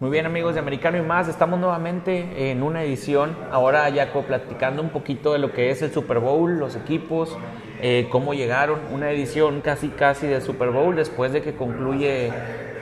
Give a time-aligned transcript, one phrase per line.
[0.00, 4.80] Muy bien amigos de Americano y más, estamos nuevamente en una edición, ahora ya platicando
[4.80, 7.36] un poquito de lo que es el Super Bowl, los equipos,
[7.82, 12.30] eh, cómo llegaron, una edición casi casi de Super Bowl después de que concluye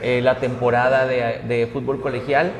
[0.03, 2.51] eh, la temporada de, fútbol colegial,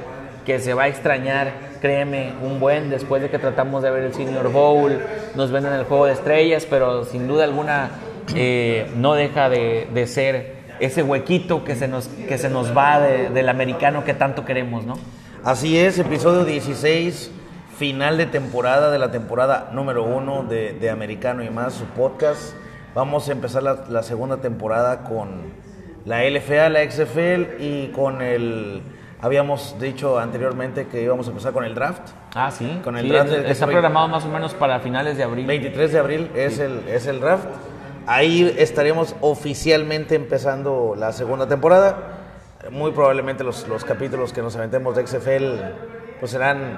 [0.43, 4.14] que se va a extrañar, créeme, un buen después de que tratamos de ver el
[4.16, 5.00] Senior Bowl,
[5.36, 7.92] nos ven en el Juego de Estrellas, pero sin duda alguna
[8.36, 13.00] eh, no deja de, de ser ese huequito que se nos, que se nos va
[13.00, 14.96] del americano que tanto queremos, ¿no?
[15.43, 17.32] Así es, episodio 16,
[17.78, 22.54] final de temporada de la temporada número uno de, de Americano y más, su podcast.
[22.96, 25.54] Vamos a empezar la, la, segunda temporada con
[26.06, 28.82] la LFA, la XFL y con el...
[29.21, 32.02] Habíamos dicho anteriormente que íbamos a empezar con el draft.
[32.36, 32.80] Ah, sí.
[32.84, 33.31] Con el Sí, draft.
[33.31, 35.45] está programado más o menos para finales de abril.
[35.48, 37.48] 23 de abril es, el, es el draft.
[38.08, 41.98] Ahí estaremos oficialmente empezando la segunda temporada.
[42.72, 45.61] Muy probablemente los, los capítulos que nos aventemos de XFL
[46.20, 46.78] pues serán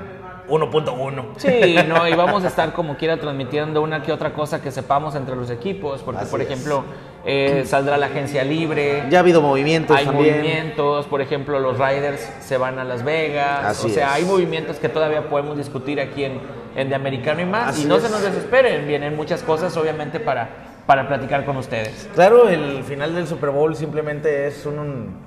[0.49, 1.25] 1.1.
[1.37, 5.15] Sí, no, y vamos a estar como quiera transmitiendo una que otra cosa que sepamos
[5.15, 6.83] entre los equipos, porque Así por ejemplo
[7.25, 10.37] eh, saldrá la agencia libre, Ya ha habido movimientos hay también.
[10.37, 14.13] movimientos, por ejemplo los Riders se van a Las Vegas, Así o sea, es.
[14.15, 16.39] hay movimientos que todavía podemos discutir aquí en,
[16.75, 18.03] en De Americano y más, Así y no es.
[18.03, 20.49] se nos desesperen, vienen muchas cosas obviamente para,
[20.89, 22.09] para platicar con ustedes.
[22.15, 25.17] Claro, el final del Super Bowl simplemente es un,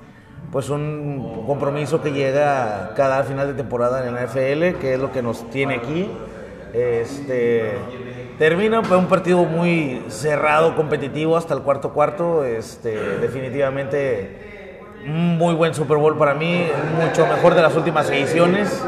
[0.51, 5.13] pues un compromiso que llega cada final de temporada en la NFL, que es lo
[5.13, 6.11] que nos tiene aquí.
[6.75, 7.75] Este
[8.39, 12.45] termina fue un partido muy cerrado, competitivo hasta el cuarto cuarto.
[12.45, 16.67] Este, definitivamente muy buen Super Bowl para mí,
[17.01, 18.83] mucho mejor de las últimas ediciones.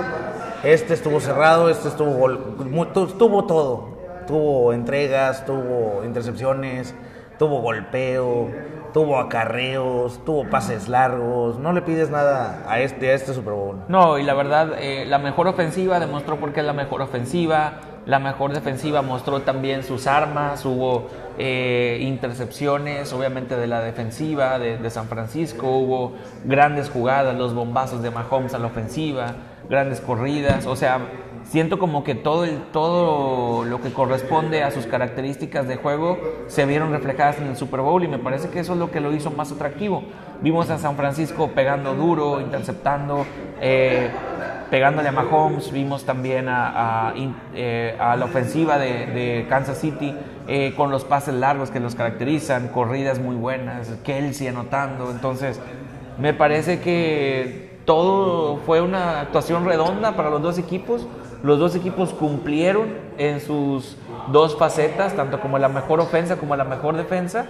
[0.64, 3.93] Este estuvo cerrado, este estuvo gol- mu- tu- tuvo todo.
[4.26, 6.94] Tuvo entregas, tuvo intercepciones,
[7.38, 8.50] tuvo golpeo,
[8.94, 11.58] tuvo acarreos, tuvo pases largos.
[11.58, 13.82] No le pides nada a este, a este Super Bowl.
[13.88, 17.80] No, y la verdad, eh, la mejor ofensiva demostró por qué es la mejor ofensiva.
[18.06, 20.64] La mejor defensiva mostró también sus armas.
[20.64, 25.68] Hubo eh, intercepciones, obviamente, de la defensiva de, de San Francisco.
[25.68, 26.12] Hubo
[26.44, 29.34] grandes jugadas, los bombazos de Mahomes a la ofensiva,
[29.68, 30.66] grandes corridas.
[30.66, 31.00] O sea,
[31.44, 36.66] siento como que todo, el, todo lo que corresponde a sus características de juego se
[36.66, 39.12] vieron reflejadas en el Super Bowl y me parece que eso es lo que lo
[39.14, 40.02] hizo más atractivo.
[40.40, 43.24] Vimos a San Francisco pegando duro, interceptando,
[43.60, 44.10] eh,
[44.70, 47.14] pegándole a Mahomes, vimos también a, a,
[47.54, 50.14] eh, la ofensiva de, de Kansas City
[50.48, 55.60] eh, con los pases largos que los caracterizan, corridas muy buenas, Kelsey anotando, entonces
[56.18, 61.06] me parece que todo fue una actuación redonda para los dos equipos.
[61.44, 62.88] Los dos equipos cumplieron
[63.18, 63.96] en sus
[64.32, 67.46] dos facetas, tanto como la mejor ofensa como la mejor defensa.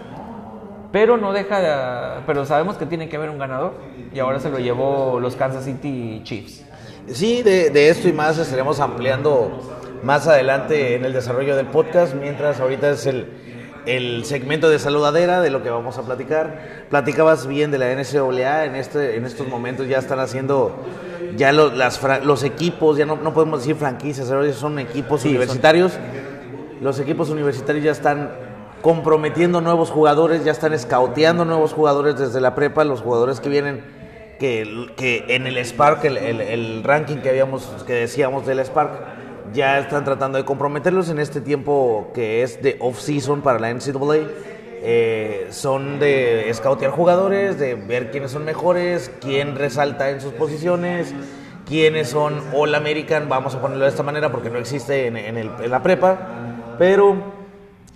[0.92, 3.74] Pero no deja de- pero sabemos que tiene que haber un ganador
[4.12, 6.64] y ahora se lo llevó los Kansas City Chiefs.
[7.08, 9.60] Sí, de, de esto y más estaremos ampliando
[10.02, 13.28] más adelante en el desarrollo del podcast, mientras ahorita es el,
[13.86, 16.86] el segmento de saludadera de lo que vamos a platicar.
[16.90, 20.74] Platicabas bien de la NCAA, en, este, en estos momentos ya están haciendo,
[21.36, 25.20] ya lo- las, fra- los equipos, ya no, no podemos decir franquicias, ahora son equipos
[25.22, 25.92] Sí, son- universitarios.
[26.80, 28.30] Los equipos universitarios ya están
[28.82, 33.82] comprometiendo nuevos jugadores, ya están escauteando nuevos jugadores desde la prepa, los jugadores que vienen
[34.38, 38.90] que, que en el Spark, el, el- el ranking que habíamos, que decíamos del Spark,
[39.54, 44.16] ya están tratando de comprometerlos en este tiempo que es de off-season para la NCAA.
[44.86, 51.14] Eh, son de scoutear jugadores, de ver quiénes son mejores, quién resalta en sus posiciones,
[51.66, 55.38] quiénes son All American, vamos a ponerlo de esta manera porque no existe en, en
[55.38, 56.18] el- en la prepa,
[56.78, 57.14] pero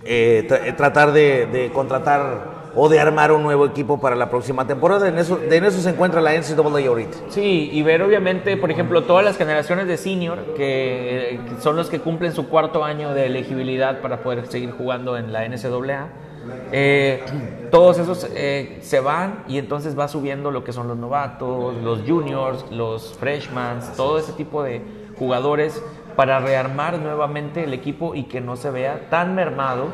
[0.03, 5.07] eh, eh, tratar de contratar o de armar un nuevo equipo para la próxima temporada.
[5.07, 7.17] En eso, en eso se encuentra la NCAA ahorita.
[7.29, 11.89] Sí, y ver obviamente, por ejemplo, todas las generaciones de senior, que, que son los
[11.89, 16.09] que cumplen su cuarto año de elegibilidad para poder seguir jugando en la NCAA,
[16.71, 17.23] eh,
[17.71, 22.01] todos esos eh, se van y entonces va subiendo lo que son los novatos, los
[22.07, 24.81] juniors, los freshmen, todo ese tipo de
[25.17, 25.83] jugadores
[26.15, 29.87] para rearmar nuevamente el equipo y que no se vea tan mermado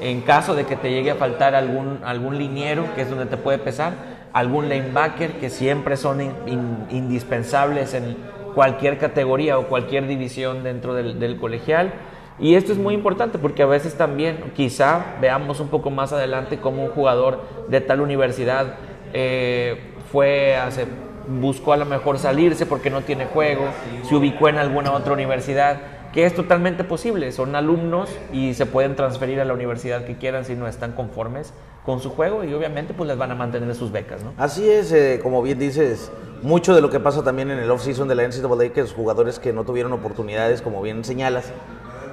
[0.00, 3.36] en caso de que te llegue a faltar algún, algún liniero, que es donde te
[3.36, 3.92] puede pesar,
[4.32, 8.16] algún linebacker, que siempre son in- in- indispensables en
[8.54, 11.92] cualquier categoría o cualquier división dentro del, del colegial.
[12.38, 16.58] Y esto es muy importante porque a veces también quizá veamos un poco más adelante
[16.58, 18.76] cómo un jugador de tal universidad
[19.12, 20.86] eh, fue hace,
[21.28, 23.64] buscó a lo mejor salirse porque no tiene juego,
[24.08, 25.76] se ubicó en alguna otra universidad
[26.12, 27.32] que es totalmente posible.
[27.32, 31.52] Son alumnos y se pueden transferir a la universidad que quieran si no están conformes
[31.84, 34.32] con su juego y obviamente pues les van a mantener sus becas, ¿no?
[34.36, 36.10] Así es, eh, como bien dices,
[36.42, 39.38] mucho de lo que pasa también en el off-season de la NCAA, que los jugadores
[39.38, 41.52] que no tuvieron oportunidades, como bien señalas,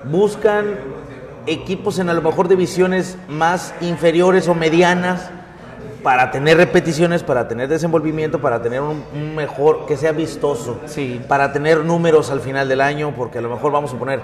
[0.05, 0.77] buscan
[1.47, 5.31] equipos en a lo mejor divisiones más inferiores o medianas
[6.03, 11.21] para tener repeticiones, para tener desenvolvimiento, para tener un, un mejor, que sea vistoso, Sí.
[11.27, 14.21] para tener números al final del año, porque a lo mejor vamos a poner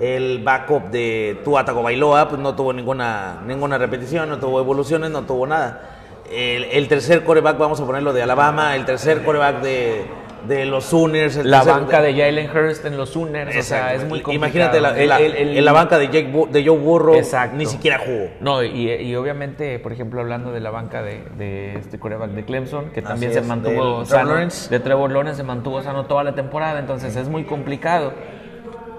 [0.00, 5.22] el backup de Tua Tagovailoa, pues no tuvo ninguna, ninguna repetición, no tuvo evoluciones, no
[5.22, 5.90] tuvo nada.
[6.30, 10.06] El, el tercer coreback, vamos a ponerlo de Alabama, el tercer coreback de,
[10.46, 11.36] de los Sooners.
[11.44, 14.34] La tercer- banca de Jalen Hurst en los Sooners, o sea, es muy complicado.
[14.34, 17.56] Imagínate la- El- la- el- el- en la banca de, Jake de Joe Burrow, Exacto.
[17.56, 18.28] ni siquiera jugó.
[18.40, 22.44] No, y, y obviamente, por ejemplo, hablando de la banca de, de este coreback de
[22.44, 24.70] Clemson, que también se mantuvo de Trevor sano, Lawrence.
[24.70, 28.12] de Trevor Lawrence se mantuvo sano toda la temporada, entonces es muy complicado.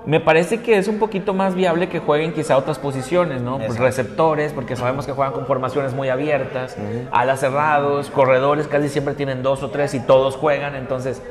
[0.06, 3.58] Me parece que es un poquito más viable que jueguen quizá otras posiciones, ¿no?
[3.58, 6.78] Pues receptores, porque sabemos que juegan con formaciones muy abiertas,
[7.12, 11.24] alas cerrados, corredores casi siempre tienen dos o tres y todos juegan, entonces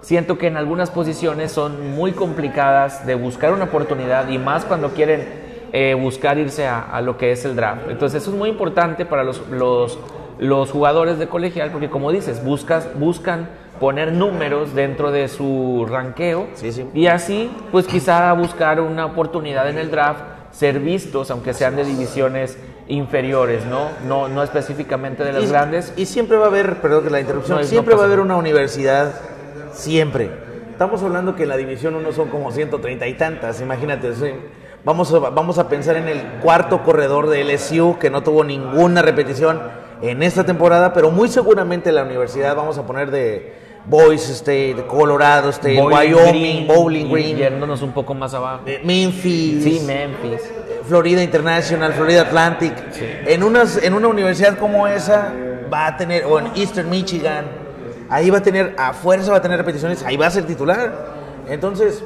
[0.00, 4.90] siento que en algunas posiciones son muy complicadas de buscar una oportunidad y más cuando
[4.90, 5.26] quieren
[5.72, 7.82] eh, buscar irse a, a lo que es el draft.
[7.88, 9.98] Entonces eso es muy importante para los, los,
[10.38, 16.48] los jugadores de colegial porque como dices, buscas, buscan poner números dentro de su ranqueo
[16.54, 16.86] Sí, sí.
[16.94, 20.20] y así pues quizá buscar una oportunidad en el draft,
[20.50, 22.58] ser vistos aunque sean de divisiones
[22.88, 23.88] inferiores, ¿no?
[24.06, 25.92] No, no específicamente de las y, grandes.
[25.96, 28.20] Y siempre va a haber, perdón que la interrupción, No, no siempre va a haber
[28.20, 29.12] una universidad,
[29.72, 30.30] siempre.
[30.70, 34.14] Estamos hablando que en la división 1 son como 130 y tantas, imagínate.
[34.14, 34.32] sí.
[34.84, 39.02] Vamos a, vamos a pensar en el cuarto corredor de LSU que no tuvo ninguna
[39.02, 39.60] repetición
[40.00, 45.48] en esta temporada, pero muy seguramente la universidad, vamos a poner de Boise State, Colorado
[45.50, 48.62] State, Bowling Wyoming, Green, Bowling Green, yéndonos un poco más abajo.
[48.66, 50.42] eh, Memphis, Sí, Memphis.
[50.86, 52.72] Florida International, Florida Atlantic.
[53.26, 55.32] En, unas, en una universidad como esa
[55.72, 57.44] va a tener, o en Eastern Michigan,
[58.10, 61.16] ahí va a tener, a fuerza va a tener repeticiones, ahí va a ser titular.
[61.48, 62.02] Entonces,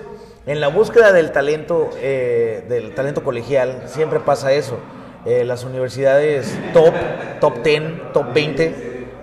[0.46, 4.78] en la búsqueda del talento, eh, del talento colegial, siempre pasa eso.
[5.24, 6.92] Eh, las universidades top,
[7.40, 8.74] top 10, top 20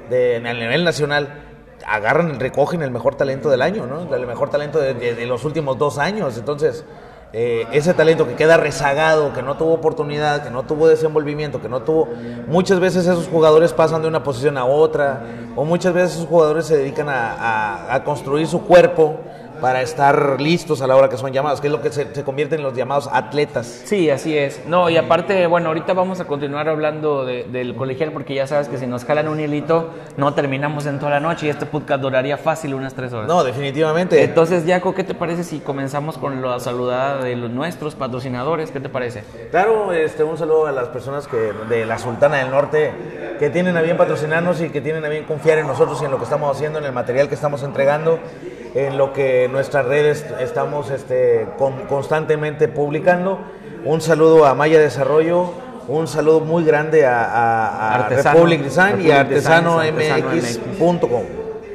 [0.09, 1.45] de, en el nivel nacional
[1.87, 4.13] agarran, recogen el mejor talento del año, ¿no?
[4.15, 6.37] El mejor talento de, de- los últimos dos años.
[6.37, 6.83] Entonces,
[7.31, 11.69] eh, ese talento que queda rezagado, que no tuvo oportunidad, que no tuvo desenvolvimiento, que
[11.69, 12.07] no tuvo...
[12.47, 15.21] Muchas veces esos jugadores pasan de una posición a otra,
[15.55, 19.17] o muchas veces esos jugadores se dedican a, a- a construir su cuerpo
[19.61, 22.23] para estar listos a la hora que son llamados, que es lo que se, se
[22.23, 23.65] convierte en los llamados atletas.
[23.85, 24.61] Sí, así es.
[24.67, 28.67] No, y aparte, bueno, ahorita vamos a continuar hablando de- del colegial porque ya sabes
[28.69, 32.01] que si nos jalan un hilito, no terminamos en toda la noche y este podcast
[32.01, 33.27] duraría fácil unas tres horas.
[33.27, 34.23] No, definitivamente.
[34.23, 38.71] Entonces, Jaco, ¿qué te parece si comenzamos con la saludada de los nuestros patrocinadores?
[38.71, 39.23] ¿Qué te parece?
[39.51, 41.37] Claro, este, un saludo a las personas que
[41.69, 42.91] de la Sultana del Norte
[43.39, 46.11] que tienen a bien patrocinarnos y que tienen a bien confiar en nosotros y en
[46.11, 48.19] lo que estamos haciendo, en el material que estamos entregando,
[48.75, 53.39] en lo que nuestras redes estamos este, con- constantemente publicando.
[53.85, 55.51] Un saludo a Maya Desarrollo,
[55.87, 61.23] un saludo muy grande a, a- a Artesano, Republic Design y a Republic artesanomx.com.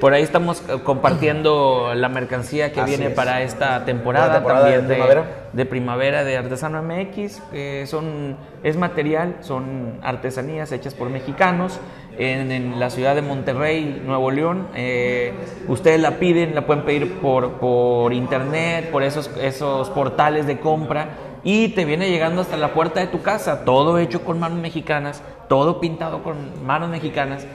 [0.00, 3.14] Por ahí estamos eh, compartiendo la mercancía que Así viene es.
[3.14, 5.24] para esta temporada, la temporada también de de, primavera.
[5.52, 7.40] de primavera de Artesano MX.
[7.50, 11.78] que son, es material, son artesanías hechas por mexicanos
[12.18, 14.68] en, en la ciudad de Monterrey, Nuevo León.
[14.74, 15.32] Eh,
[15.68, 21.08] ustedes la piden, la pueden pedir por, por internet, por esos, esos portales de compra
[21.44, 25.22] y te viene llegando hasta la puerta de tu casa, todo hecho con manos mexicanas,
[25.48, 27.46] todo pintado con manos mexicanas.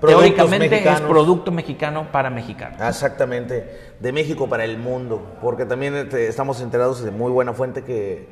[0.00, 1.00] Productos Teóricamente mexicanos.
[1.00, 2.80] es producto mexicano para mexicanos.
[2.80, 7.82] Exactamente, de México para el mundo, porque también este, estamos enterados de muy buena fuente
[7.84, 8.28] que,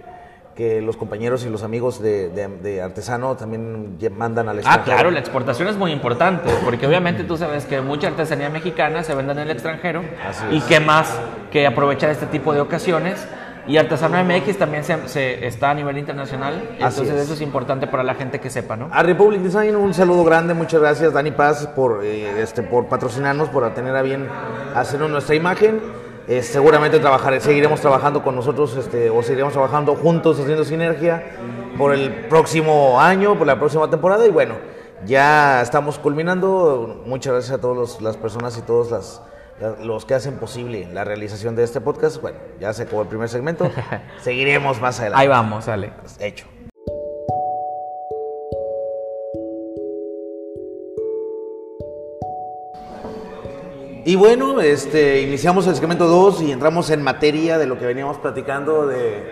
[0.55, 4.95] que los compañeros y los amigos de, de- de Artesano también mandan al Ah, extranjero.
[4.97, 9.15] claro, la exportación es muy importante, porque obviamente tú sabes que mucha artesanía mexicana se
[9.15, 10.65] vende en el extranjero Así y es.
[10.65, 11.19] qué más
[11.51, 13.27] que aprovechar este tipo de ocasiones.
[13.65, 17.23] Y Artesano MX también se, se- está a nivel internacional, Así entonces es.
[17.23, 18.89] eso es importante para la gente que sepa, ¿no?
[18.93, 23.49] A Republic Design un saludo grande, muchas gracias Dani Paz por, eh, este, por patrocinarnos,
[23.51, 24.27] por tener a bien
[24.75, 25.81] hacernos nuestra imagen.
[26.29, 31.37] Eh, seguramente trabajar, seguiremos trabajando con nosotros este, o seguiremos trabajando juntos haciendo sinergia
[31.77, 34.55] por el próximo año, por la próxima temporada y bueno,
[35.05, 37.03] ya estamos culminando.
[37.07, 39.21] Muchas gracias a todas las personas y todos las,
[39.61, 42.21] la- los que hacen posible la realización de este podcast.
[42.23, 43.69] Bueno, ya se acabó el primer segmento,
[44.23, 45.23] seguiremos más adelante.
[45.23, 45.93] Ahí vamos, sale.
[46.21, 46.47] Hecho.
[54.05, 58.17] Y bueno, este, iniciamos el segmento 2 y entramos en materia de lo que veníamos
[58.19, 59.23] platicando de,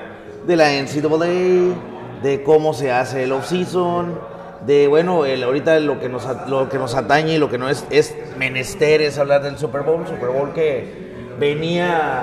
[0.47, 4.21] de la NCAA, de cómo se hace el off-season,
[4.65, 7.69] de bueno, el, ahorita lo que, nos, lo que nos atañe y lo que no
[7.69, 11.11] es, es menester es hablar del Super Bowl, Super Bowl que
[11.41, 12.23] venía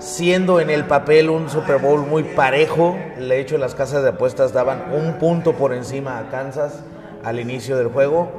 [0.00, 4.52] siendo en el papel un Super Bowl muy parejo, de hecho las casas de apuestas
[4.52, 6.82] daban un punto por encima a Kansas
[7.24, 8.30] al inicio del juego,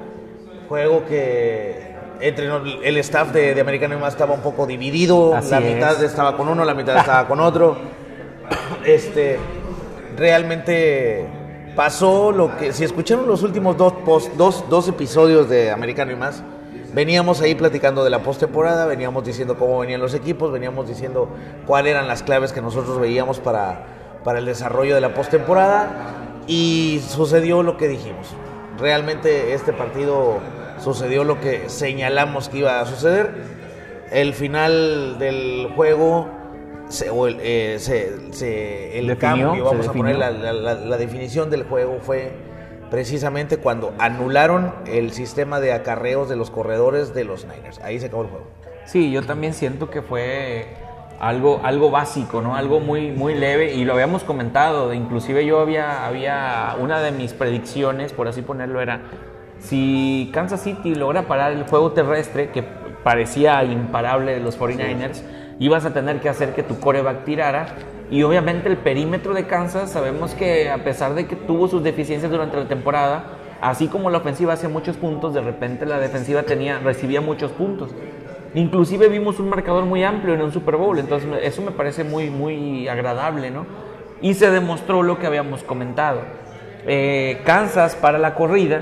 [0.69, 1.90] juego que
[2.21, 2.49] entre
[2.87, 5.73] el staff de, de American Más estaba un poco dividido, Así la es.
[5.75, 7.77] mitad estaba con uno, la mitad estaba con otro.
[8.85, 9.37] Este,
[10.17, 11.25] realmente
[11.75, 16.15] pasó lo que, si escucharon los últimos dos, post- dos, dos episodios de Americano y
[16.15, 16.43] más,
[16.93, 21.29] veníamos ahí platicando de la postemporada, veníamos diciendo cómo venían los equipos, veníamos diciendo
[21.65, 23.85] cuáles eran las claves que nosotros veíamos para,
[24.23, 25.89] para el desarrollo de la postemporada
[26.47, 28.27] y sucedió lo que dijimos.
[28.77, 30.39] Realmente este partido
[30.81, 33.31] sucedió lo que señalamos que iba a suceder.
[34.11, 36.27] El final del juego
[36.89, 40.97] se, o el, eh, se- se- el Definió, cambio, vamos a poner la, la- la-
[40.97, 42.31] definición del juego fue
[42.89, 47.79] precisamente cuando anularon el sistema de acarreos de los corredores de los Niners.
[47.79, 48.45] Ahí se acabó el juego.
[48.85, 50.65] Sí, yo también siento que fue
[51.21, 52.55] algo, algo básico, ¿no?
[52.57, 54.93] Algo muy, muy leve y lo habíamos comentado.
[54.93, 58.99] Inclusive yo había, había una de mis predicciones, por así ponerlo, era
[59.61, 62.63] si Kansas City logra parar el juego terrestre, que
[63.03, 65.21] parecía imparable de los 49ers,
[65.59, 67.67] ibas a tener que hacer que tu coreback tirara.
[68.09, 72.31] Y obviamente el perímetro de Kansas, sabemos que a pesar de que tuvo sus deficiencias
[72.31, 73.23] durante la temporada,
[73.61, 77.91] así como la ofensiva hacía muchos puntos, de repente la defensiva tenía, recibía muchos puntos.
[78.53, 82.29] Inclusive vimos un marcador muy amplio en un Super Bowl, entonces eso me parece muy,
[82.29, 83.65] muy agradable, ¿no?
[84.21, 86.19] Y se demostró lo que habíamos comentado.
[86.85, 88.81] Eh, Kansas para la corrida,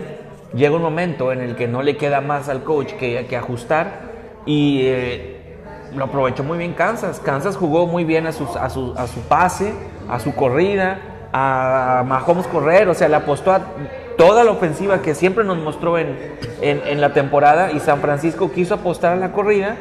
[0.53, 4.01] llega un momento en el que no le queda más al coach que, que ajustar
[4.45, 5.57] y eh,
[5.95, 7.19] lo aprovechó muy bien Kansas.
[7.19, 9.73] Kansas jugó muy bien a, sus- a, su, a su pase,
[10.09, 10.99] a su corrida,
[11.33, 13.61] a Mahomes correr, o sea, le apostó a
[14.17, 16.17] toda la ofensiva que siempre nos mostró en,
[16.61, 19.75] en, en la temporada y San Francisco quiso apostar a la corrida,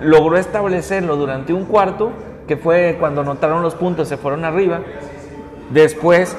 [0.00, 2.10] logró establecerlo durante un cuarto,
[2.46, 4.80] que fue cuando anotaron los puntos, se fueron arriba.
[5.70, 6.36] Después,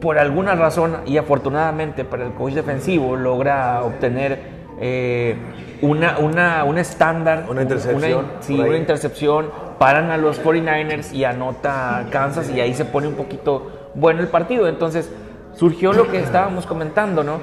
[0.00, 4.38] por alguna razón y afortunadamente para el coach defensivo, logra obtener
[4.80, 5.36] eh,
[5.82, 7.44] una, una, un estándar.
[7.48, 8.68] Una intercepción, sí, por ahí.
[8.70, 9.50] una intercepción.
[9.78, 14.28] Paran a los 49ers y anota Kansas y ahí se pone un poquito bueno el
[14.28, 14.68] partido.
[14.68, 15.10] Entonces
[15.54, 17.40] surgió lo que estábamos comentando, ¿no?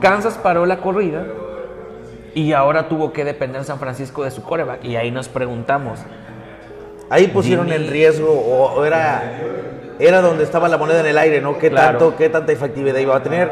[0.00, 1.24] Kansas paró la corrida
[2.34, 4.84] y ahora tuvo que depender San Francisco de su coreback.
[4.84, 6.00] Y ahí nos preguntamos,
[7.10, 7.86] Ahí pusieron Jimmy.
[7.86, 9.22] en riesgo o, o era,
[9.98, 11.58] era donde estaba la moneda en el aire, ¿no?
[11.58, 11.98] ¿Qué, Claro.
[11.98, 13.50] tanto, qué tanta efectividad iba a tener?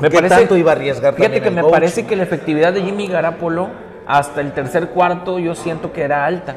[0.00, 1.72] Me ¿Qué tanto iba a arriesgar Fíjate que me coach?
[1.72, 3.68] parece que la efectividad de Jimmy Garapolo
[4.06, 6.54] hasta el tercer cuarto yo siento que era alta.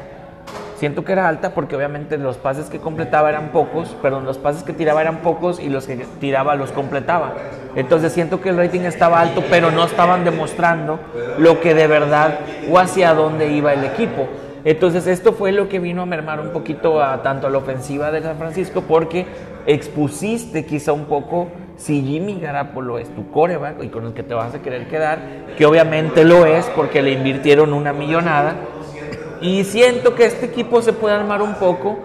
[0.76, 4.62] Siento que era alta porque obviamente los pases que completaba eran pocos, pero los pases
[4.62, 7.34] que tiraba eran pocos y los que tiraba los completaba.
[7.76, 10.98] Entonces siento que el rating estaba alto, pero no estaban demostrando
[11.38, 12.38] lo que de verdad
[12.70, 14.26] o hacia dónde iba el equipo.
[14.64, 18.10] Entonces esto fue lo que vino a mermar un poquito a tanto a la ofensiva
[18.10, 19.26] de San Francisco porque
[19.66, 24.34] expusiste quizá un poco si Jimmy Garapolo es tu coreback y con el que te
[24.34, 25.18] vas a querer quedar,
[25.56, 28.54] que obviamente lo es porque le invirtieron una millonada.
[29.40, 31.98] Y siento que este equipo se puede armar un poco.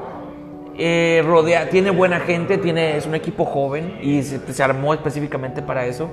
[0.78, 5.62] eh, rodea, tiene buena gente, tiene, es un equipo joven y se, se armó específicamente
[5.62, 6.10] para eso.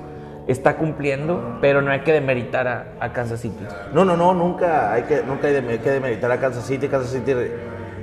[0.47, 2.67] Está cumpliendo, pero no hay que demeritar
[2.99, 3.65] a, Kansas City.
[3.93, 6.89] No, no, no, nunca hay que, nunca hay, que demeritar a Kansas City.
[6.89, 7.33] Kansas City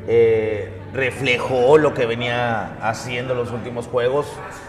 [0.09, 4.27] eh, reflejó lo que venía haciendo en los últimos juegos.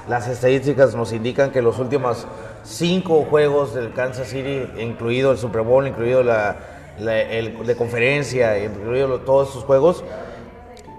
[0.10, 2.28] Las estadísticas nos indican que los últimos
[2.64, 6.58] cinco juegos del Kansas City, incluido el Super Bowl, incluido la,
[7.00, 10.04] el de conferencia, incluido todos esos juegos,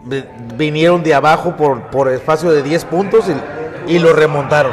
[0.05, 0.25] vi-
[0.57, 3.27] vinieron de abajo por, por espacio de 10 puntos
[3.87, 4.73] y, y lo remontaron.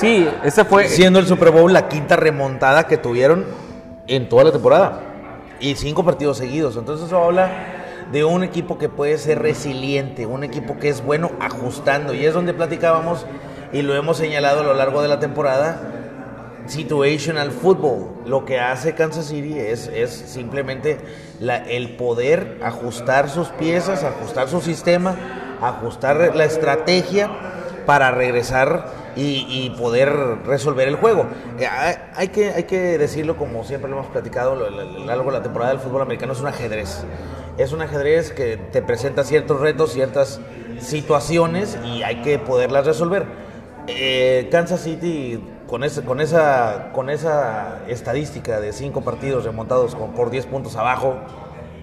[0.00, 0.88] Sí, ese fue.
[0.88, 3.44] Siendo el Super Bowl la quinta remontada que tuvieron
[4.06, 5.02] en toda la temporada.
[5.60, 6.76] Y cinco partidos seguidos.
[6.76, 7.50] Entonces eso habla
[8.10, 12.14] de un equipo que puede ser resiliente, un equipo que es bueno ajustando.
[12.14, 13.26] Y es donde platicábamos
[13.74, 15.82] y lo hemos señalado a lo largo de la temporada.
[16.64, 18.22] Situational football.
[18.24, 20.98] Lo que hace Kansas City es, es simplemente
[21.68, 25.14] el poder ajustar sus piezas, ajustar su sistema,
[25.60, 27.30] ajustar la estrategia
[27.86, 30.10] para regresar y, poder
[30.46, 31.26] resolver el juego.
[31.58, 31.66] Eh,
[32.14, 34.70] hay, que, hay que decirlo como siempre lo hemos platicado lo-
[35.04, 37.04] largo de la temporada del fútbol americano, es un ajedrez.
[37.58, 40.40] Es un ajedrez que te presenta ciertos retos, ciertas
[40.78, 43.24] situaciones y hay que poderlas resolver.
[43.86, 50.12] Eh, Kansas City con, ese, con, esa, con esa estadística de cinco partidos remontados con,
[50.12, 51.16] por 10 puntos abajo,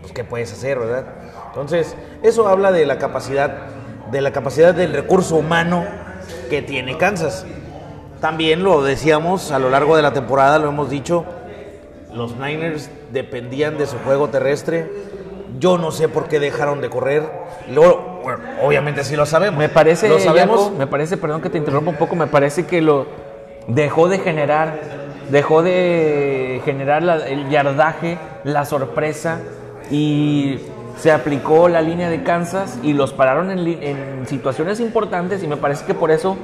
[0.02, 1.06] pues qué puedes hacer, ¿verdad?
[1.48, 3.68] Entonces, eso habla de la capacidad,
[4.12, 5.86] de la capacidad del recurso humano
[6.50, 7.46] que tiene Kansas.
[8.22, 11.24] también lo decíamos a lo largo de la temporada, lo hemos dicho,
[12.14, 14.90] los Niners dependían de su juego terrestre.
[15.60, 17.24] Yo no sé por qué dejaron de correr.
[17.72, 19.60] Luego, bueno, obviamente sí lo sabemos.
[19.60, 20.64] Me parece, lo sabemos.
[20.66, 23.06] Jaco, me parece, perdón que te interrumpa un poco, me parece que lo
[23.68, 24.80] dejó de generar,
[25.30, 29.40] dejó de generar la- el yardaje, la sorpresa
[29.92, 30.60] y
[31.00, 35.86] se aplicó la línea de Kansas y los pararon en, situaciones importantes y me parece
[35.86, 36.38] que por eso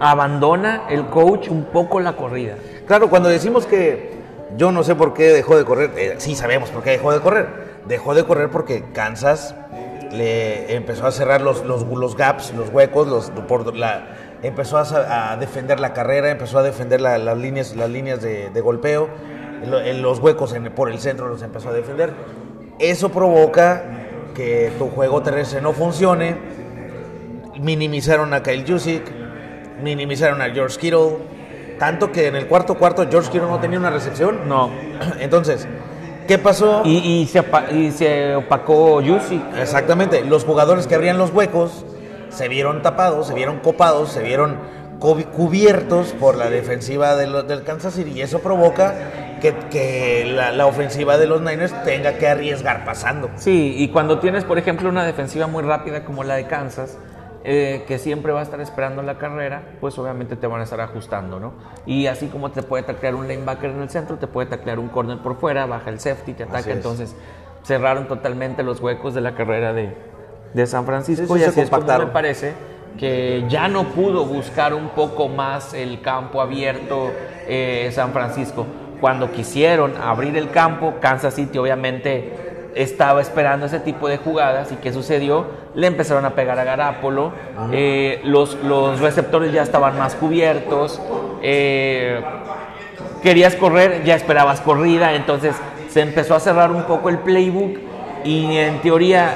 [0.00, 2.56] abandona el coach un poco la corrida.
[2.86, 4.18] Claro, cuando decimos que
[4.56, 7.20] yo no sé por qué dejó de correr, eh, sí sabemos por qué dejó de
[7.20, 7.70] correr.
[7.86, 9.54] Dejó de correr porque Kansas
[10.12, 14.08] le empezó a cerrar los, los, gaps, los huecos, los, por la,
[14.42, 18.60] empezó a, defender la carrera, empezó a defender la- las líneas, las líneas de, de
[18.60, 19.08] golpeo,
[20.00, 22.12] los huecos en- por el centro los empezó a defender.
[22.78, 23.84] Eso provoca
[24.40, 26.34] que tu juego terrestre no funcione.
[27.60, 29.02] Minimizaron a Kyle Jusic,
[29.82, 31.18] minimizaron a George Kittle,
[31.78, 34.48] tanto que en el cuarto cuarto George Kittle no tenía una recepción.
[34.48, 34.70] No.
[35.20, 35.68] Entonces,
[36.26, 36.82] ¿qué pasó?
[36.86, 39.42] Y, y se, y se opacó Juicy.
[39.60, 41.84] Exactamente, los jugadores que abrían los huecos
[42.30, 44.56] se vieron tapados, se vieron copados, se vieron
[44.98, 48.94] cubi- cubiertos por la defensiva del Kansas City y eso provoca
[49.40, 53.30] que, que la, la ofensiva de los Niners tenga que arriesgar pasando.
[53.36, 56.98] Sí, y cuando tienes, por ejemplo, una defensiva muy rápida como la de Kansas,
[57.42, 60.80] eh, que siempre va a estar esperando la carrera, pues obviamente te van a estar
[60.80, 61.54] ajustando, ¿no?
[61.86, 64.88] Y así como te puede taclear un linebacker en el centro, te puede taclear un
[64.88, 66.70] corner por fuera, baja el safety, te ataca.
[66.70, 66.76] es.
[66.76, 67.16] Entonces,
[67.62, 69.96] cerraron totalmente los huecos de la carrera de,
[70.52, 72.52] de San Francisco Sí, sí, y así es como me parece
[72.98, 77.10] que ya no pudo buscar un poco más el campo abierto
[77.46, 78.66] eh, San Francisco.
[79.00, 84.76] Cuando quisieron abrir el campo, Kansas City obviamente estaba esperando ese tipo de jugadas y
[84.76, 85.46] ¿qué sucedió?
[85.74, 87.32] Le empezaron a pegar a Garapolo,
[87.72, 91.00] eh, los, los receptores ya estaban más cubiertos,
[91.42, 92.20] eh,
[93.22, 95.56] querías correr, ya esperabas corrida, entonces
[95.88, 97.78] se empezó a cerrar un poco el playbook
[98.24, 99.34] y en teoría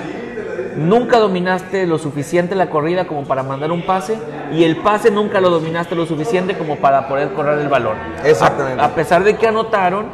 [0.76, 4.19] nunca dominaste lo suficiente la corrida como para mandar un pase
[4.52, 7.97] y el pase nunca lo dominaste lo suficiente como para poder correr el balón.
[8.25, 8.80] Exactamente.
[8.80, 10.06] A, a pesar de que anotaron,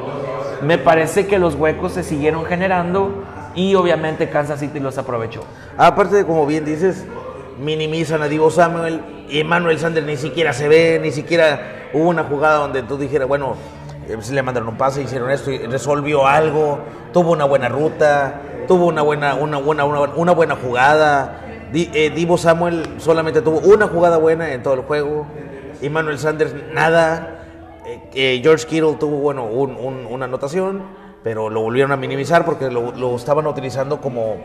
[0.63, 5.43] me parece que los huecos se siguieron generando y obviamente Kansas City los aprovechó.
[5.77, 7.07] Aparte de, como bien dices,
[7.61, 12.25] minimizan a Divo Samuel y Emmanuel Sanders ni siquiera se ve, ni siquiera hubo una
[12.25, 13.57] jugada donde tú dijeras, bueno,
[14.09, 16.81] eh, sí le mandaron un pase, hicieron esto y resolvió algo,
[17.13, 21.41] tuvo una buena ruta, tuvo una buena, una buena, una, buena jugada.
[21.75, 25.27] Eh, Divo Samuel solamente tuvo una jugada buena en todo el juego.
[25.83, 27.47] Emmanuel Sanders nada.
[28.15, 30.85] Eh, George Kittle tuvo bueno un- un- una anotación,
[31.25, 34.37] pero lo volvieron a minimizar porque lo, estaban utilizando como,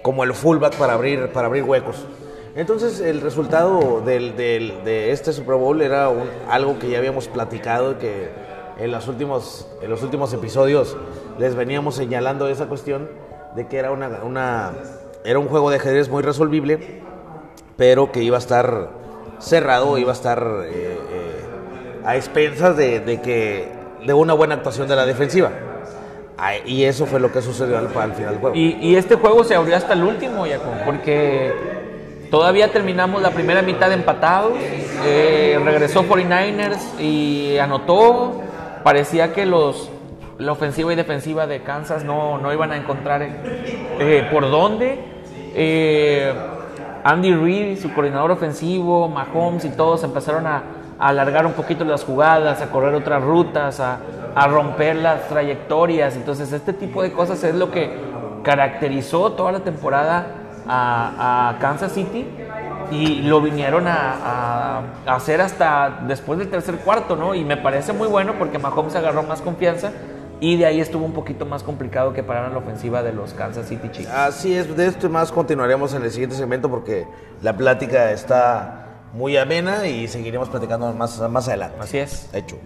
[0.00, 2.06] como el fullback para abrir, para abrir huecos.
[2.56, 6.08] Entonces el resultado de este Super Bowl era
[6.48, 8.30] algo que ya habíamos platicado y que
[8.78, 10.96] en los, últimos, en los últimos episodios
[11.38, 13.08] les veníamos señalando esa cuestión
[13.54, 14.72] de que era, una, una-
[15.24, 17.02] era un juego de ajedrez muy resolvible,
[17.76, 18.90] pero que iba a estar
[19.38, 21.44] cerrado, iba a estar eh, eh,
[22.04, 23.68] a expensas de, de que
[24.06, 25.50] de una buena actuación de la defensiva.
[26.66, 28.54] Y eso fue lo que sucedió al, al final del juego.
[28.56, 31.52] Y, este juego se abrió hasta el último, Jacob, porque
[32.30, 34.52] todavía terminamos la primera mitad empatados.
[35.06, 38.40] eh, regresó 49ers y anotó.
[38.82, 39.90] Parecía que los,
[40.38, 44.98] la ofensiva y defensiva de Kansas no, no iban a encontrar eh, por dónde.
[45.54, 46.32] Eh,
[47.04, 50.62] Andy Reid, su coordinador ofensivo, Mahomes y todos empezaron a,
[50.98, 53.98] alargar un poquito las jugadas, a correr otras rutas, a,
[54.34, 56.16] a romper las trayectorias.
[56.16, 57.92] Entonces, este tipo de cosas es lo que
[58.42, 60.26] caracterizó toda la temporada
[60.66, 62.26] a, a Kansas City
[62.90, 67.34] y lo vinieron a- a hacer hasta después del tercer cuarto, ¿no?
[67.34, 69.92] Y me parece muy bueno porque Mahomes agarró más confianza
[70.44, 73.66] y de ahí estuvo un poquito más complicado que pararan la ofensiva de los Kansas
[73.66, 74.10] City Chiefs.
[74.10, 77.06] Así es, de esto y más continuaremos en el siguiente segmento porque
[77.40, 81.78] la plática está muy amena y seguiremos platicando más, más adelante.
[81.80, 82.28] Así es.
[82.34, 82.58] Hecho.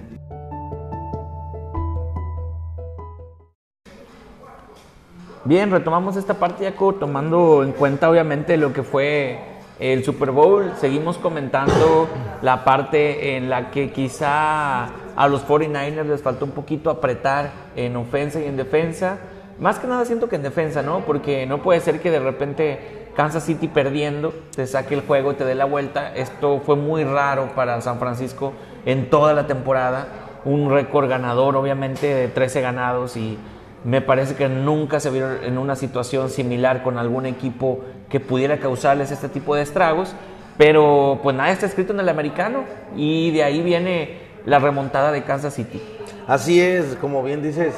[5.44, 9.38] Bien, retomamos esta parte, Jaco, tomando en cuenta obviamente lo que fue
[9.78, 10.72] el Super Bowl.
[10.80, 12.08] Seguimos comentando
[12.42, 17.96] la parte en la que quizá a los 49ers les faltó un poquito apretar en
[17.96, 19.18] ofensa y en defensa.
[19.58, 21.00] Más que nada siento que en defensa, ¿no?
[21.00, 25.34] Porque no puede ser que de repente Kansas City perdiendo te saque el juego y
[25.34, 26.14] te dé la vuelta.
[26.14, 28.52] Esto fue muy raro para San Francisco
[28.86, 30.06] en toda la temporada.
[30.44, 33.38] Un récord ganador, obviamente, de 13 ganados y
[33.82, 38.58] me parece que nunca se vieron en una situación similar con algún equipo que pudiera
[38.58, 40.14] causarles este tipo de estragos.
[40.56, 42.62] Pero pues nada está escrito en el americano
[42.94, 45.80] y de ahí viene la remontada de Kansas City.
[46.26, 47.74] Así es, como bien dices,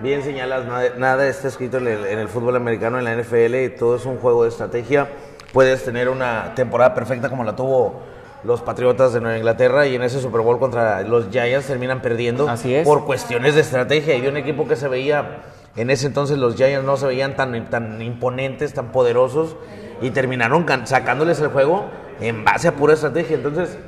[0.00, 3.78] bien señalas, nada, nada está escrito en el, en el fútbol americano, en la NFL,
[3.78, 5.08] todo es un juego de estrategia.
[5.52, 8.00] Puedes tener una temporada perfecta como la tuvo
[8.44, 12.48] los Patriotas de Nueva Inglaterra y en ese Super Bowl contra los Giants terminan perdiendo
[12.48, 12.86] Así es.
[12.86, 15.42] por cuestiones de estrategia y de un equipo que se veía,
[15.76, 19.56] en ese entonces los Giants no se veían tan, tan imponentes, tan poderosos
[20.02, 21.86] y terminaron sacándoles el juego
[22.20, 23.36] en base a pura estrategia.
[23.36, 23.78] Entonces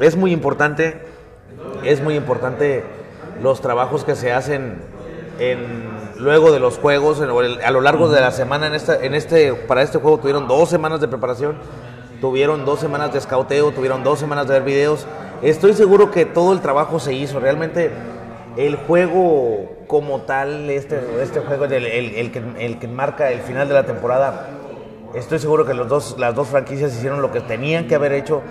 [0.00, 1.00] es muy importante,
[1.84, 2.84] es muy importante
[3.42, 4.78] los trabajos que se hacen
[5.38, 5.88] en,
[6.18, 10.18] luego de los juegos, a lo largo de la semana, en este, para este juego
[10.18, 11.56] tuvieron dos semanas de preparación,
[12.20, 15.06] tuvieron dos semanas de escauteo, tuvieron dos semanas de ver videos.
[15.42, 17.90] Estoy seguro que todo el trabajo se hizo, realmente
[18.56, 23.74] el juego como tal, este, este juego, el que, el que marca el final de
[23.74, 24.48] la temporada,
[25.14, 28.42] estoy seguro que los dos, las dos franquicias hicieron lo que tenían que haber hecho.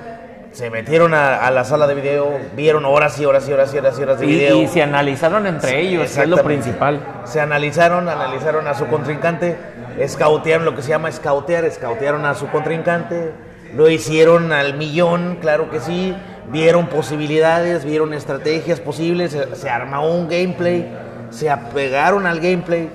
[0.51, 3.77] Se metieron a, a la sala de video, vieron horas y horas y horas y
[3.77, 4.61] horas y horas de Y, video.
[4.61, 6.99] y se analizaron entre ellos, es lo principal.
[7.25, 9.57] Se analizaron, analizaron a su contrincante,
[9.99, 13.31] escautearon lo que se llama escautear, escautearon a su contrincante,
[13.75, 16.15] lo hicieron al millón, claro que sí,
[16.51, 20.91] vieron posibilidades, vieron estrategias posibles, se, se armó un gameplay,
[21.29, 22.89] se apegaron al gameplay.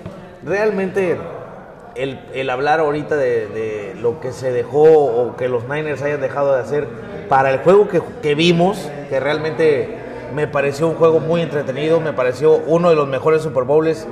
[0.45, 1.17] Realmente
[1.95, 6.21] el, el hablar ahorita de, de lo que se dejó o que los Niners hayan
[6.21, 9.99] dejado de hacer para el juego que, que vimos, que realmente
[10.35, 14.07] me pareció un juego muy entretenido, me pareció uno de los mejores Super Bowls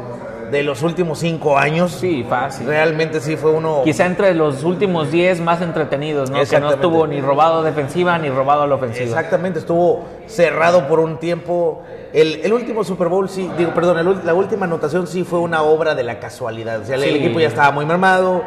[0.50, 1.92] de los últimos cinco años.
[1.92, 2.66] Sí, fácil.
[2.66, 3.80] Realmente sí fue uno...
[3.84, 6.38] Quizá entre los últimos 10 más entretenidos, ¿no?
[6.44, 9.06] Que no estuvo ni robado defensiva ni robado a la ofensiva.
[9.06, 11.80] Exactamente, estuvo cerrado por un tiempo.
[12.12, 15.62] El, el último Super Bowl, sí, digo, perdón, el la última anotación sí fue una
[15.62, 16.80] obra de la casualidad.
[16.80, 17.18] O sea, el, el Sí.
[17.24, 18.42] equipo ya estaba muy mermado,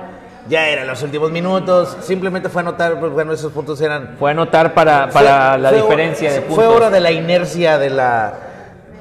[0.48, 4.16] ya eran los últimos minutos, simplemente fue anotar, pues bueno, esos puntos eran...
[4.20, 6.56] Fue anotar para, para fue- la fue- diferencia de puntos.
[6.56, 8.34] Fue hora de la inercia de la,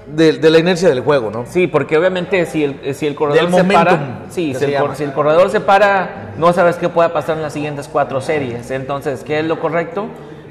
[0.06, 1.44] de, de la inercia del juego, ¿no?
[1.46, 3.90] Sí, porque obviamente si el, si el corredor se para,
[4.30, 7.52] sí, si se el, si corredor se para, no sabes qué pueda pasar en las
[7.52, 8.70] siguientes cuatro series.
[8.70, 10.06] Entonces, ¿qué es lo correcto?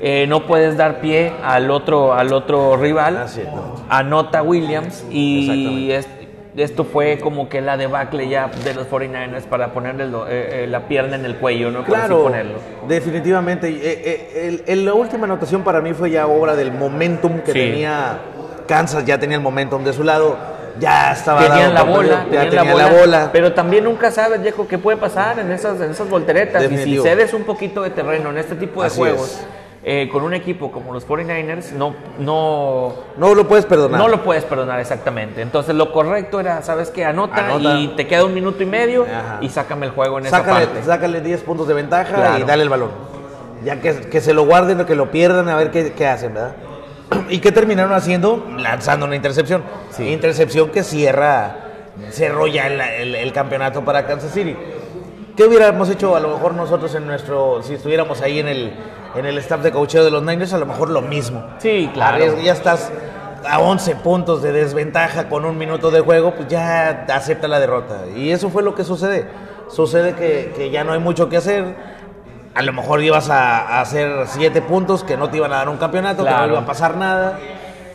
[0.06, 3.17] Eh, no puedes dar pie al otro, al otro rival.
[3.17, 3.75] Así es, ¿no?
[3.89, 6.08] Anota Williams y es-
[6.55, 10.67] esto fue como que la debacle ya de los 49ers para ponerle lo- eh, eh,
[10.67, 11.83] la pierna en el cuello, ¿no?
[11.83, 12.29] Claro,
[12.87, 13.69] definitivamente.
[13.69, 17.53] Eh, eh, el- el- la última anotación para mí fue ya obra del momentum que
[17.53, 17.59] Sí.
[17.59, 18.19] tenía
[18.67, 20.37] Kansas, ya tenía el momentum de su lado,
[20.79, 23.29] ya estaba Tenían la dado bola, ya tenían tenía la bola, bola.
[23.33, 26.63] pero también nunca sabes, viejo, qué puede pasar en esas, en esas volteretas.
[26.71, 29.45] Y si cedes un poquito de terreno en este tipo de Así juegos, es.
[29.85, 33.99] Eh, con un equipo como los 49ers, no, no, no lo puedes perdonar.
[33.99, 35.41] no lo puedes perdonar exactamente.
[35.41, 37.03] Entonces lo correcto era, ¿sabes qué?
[37.05, 37.77] Anota, Anota.
[37.79, 39.39] y te queda un minuto y medio Ajá.
[39.41, 40.83] y sácame el juego en esa sácale, parte.
[40.83, 42.39] sácale 10 puntos de ventaja Claro.
[42.39, 42.91] y dale el balón.
[43.65, 46.33] Ya que, que se lo guarden o que lo pierdan, a ver qué, qué hacen,
[46.33, 46.55] ¿verdad?
[47.29, 48.45] ¿Y qué terminaron haciendo?
[48.57, 49.63] Lanzando una intercepción.
[49.91, 50.07] Sí.
[50.09, 51.55] Intercepción que cierra,
[52.09, 54.55] cerró ya el, el- el campeonato para Kansas City.
[55.35, 58.73] ¿Qué hubiéramos hecho a lo mejor nosotros en nuestro, si estuviéramos ahí en el,
[59.15, 61.43] en el staff de coacheo de los Niners, a lo mejor lo mismo.
[61.57, 62.39] Sí, claro.
[62.41, 62.91] Ya estás
[63.49, 68.01] a 11 puntos de desventaja con un minuto de juego, pues ya acepta la derrota.
[68.15, 69.27] Y eso fue lo que sucede.
[69.69, 71.75] Sucede que, que ya no hay mucho que hacer.
[72.53, 75.69] A lo mejor ibas a, a hacer 7 puntos que no te iban a dar
[75.69, 77.39] un campeonato, que no iba a pasar nada.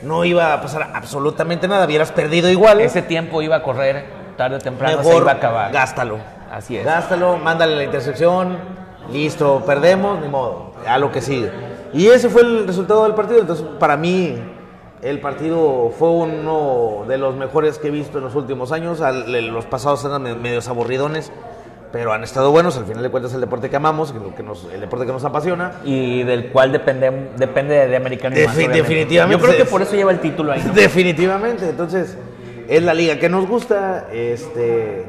[0.03, 2.81] No iba a pasar absolutamente nada, hubieras perdido igual.
[2.81, 4.05] Ese tiempo iba a correr
[4.37, 5.73] tarde o temprano, se Mejor iba a acabar.
[5.73, 6.19] gástalo.
[6.51, 6.85] Así es.
[6.85, 8.57] Gástalo, mándale la intercepción,
[9.13, 11.51] listo, perdemos, ni modo, a lo que sigue.
[11.93, 13.41] Y ese fue el resultado del partido.
[13.41, 14.37] Entonces, para mí,
[15.03, 19.01] el partido fue uno de los mejores que he visto en los últimos años.
[19.27, 21.31] Los pasados eran me- medios aburridones,
[21.93, 22.77] pero han estado buenos.
[22.77, 25.73] Al final de cuentas, el deporte que amamos, que nos- el deporte que nos apasiona.
[25.85, 29.41] Y del cual depende, depende de Americano y Defi- más, definitivamente.
[29.43, 30.63] Yo creo que por eso lleva el título ahí.
[30.67, 30.73] ¿no?
[30.75, 32.19] Definitivamente, entonces
[32.69, 34.09] es la liga que nos gusta.
[34.13, 35.07] Este,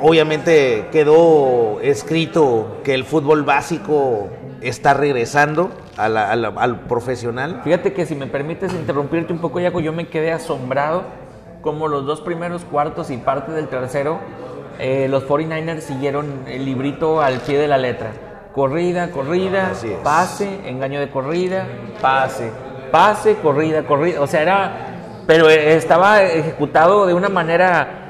[0.00, 4.28] obviamente quedó escrito que el fútbol básico
[4.60, 7.60] está regresando a la- a la- al profesional.
[7.64, 11.02] Fíjate que si me permites interrumpirte un poco, Yaco, yo me quedé asombrado
[11.62, 14.18] como los dos primeros cuartos y parte del tercero,
[14.78, 18.10] eh, los 49ers siguieron el librito al pie de la letra.
[18.54, 19.84] Corrida, corrida, es.
[20.02, 21.66] pase, engaño de corrida,
[22.00, 22.50] pase,
[22.90, 24.20] pase, corrida, corrida.
[24.20, 24.72] O sea, era,
[25.26, 28.01] pero estaba ejecutado de una manera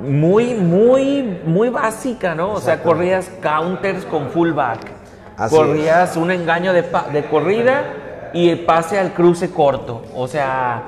[0.00, 2.52] muy, muy, muy básica, ¿no?
[2.52, 4.80] O sea, corrías counters con fullback.
[5.36, 7.82] Así corrías un engaño de, de corrida
[8.32, 10.02] y pase al cruce corto.
[10.14, 10.82] O sea,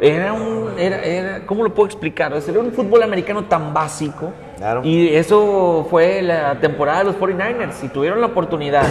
[0.00, 0.74] era un.
[0.78, 2.32] Era, era- ¿Cómo lo puedo explicar?
[2.34, 4.32] O sea, era un fútbol americano tan básico.
[4.58, 4.82] Claro.
[4.84, 7.82] Y eso fue la temporada de los 49ers.
[7.82, 8.84] Y tuvieron la oportunidad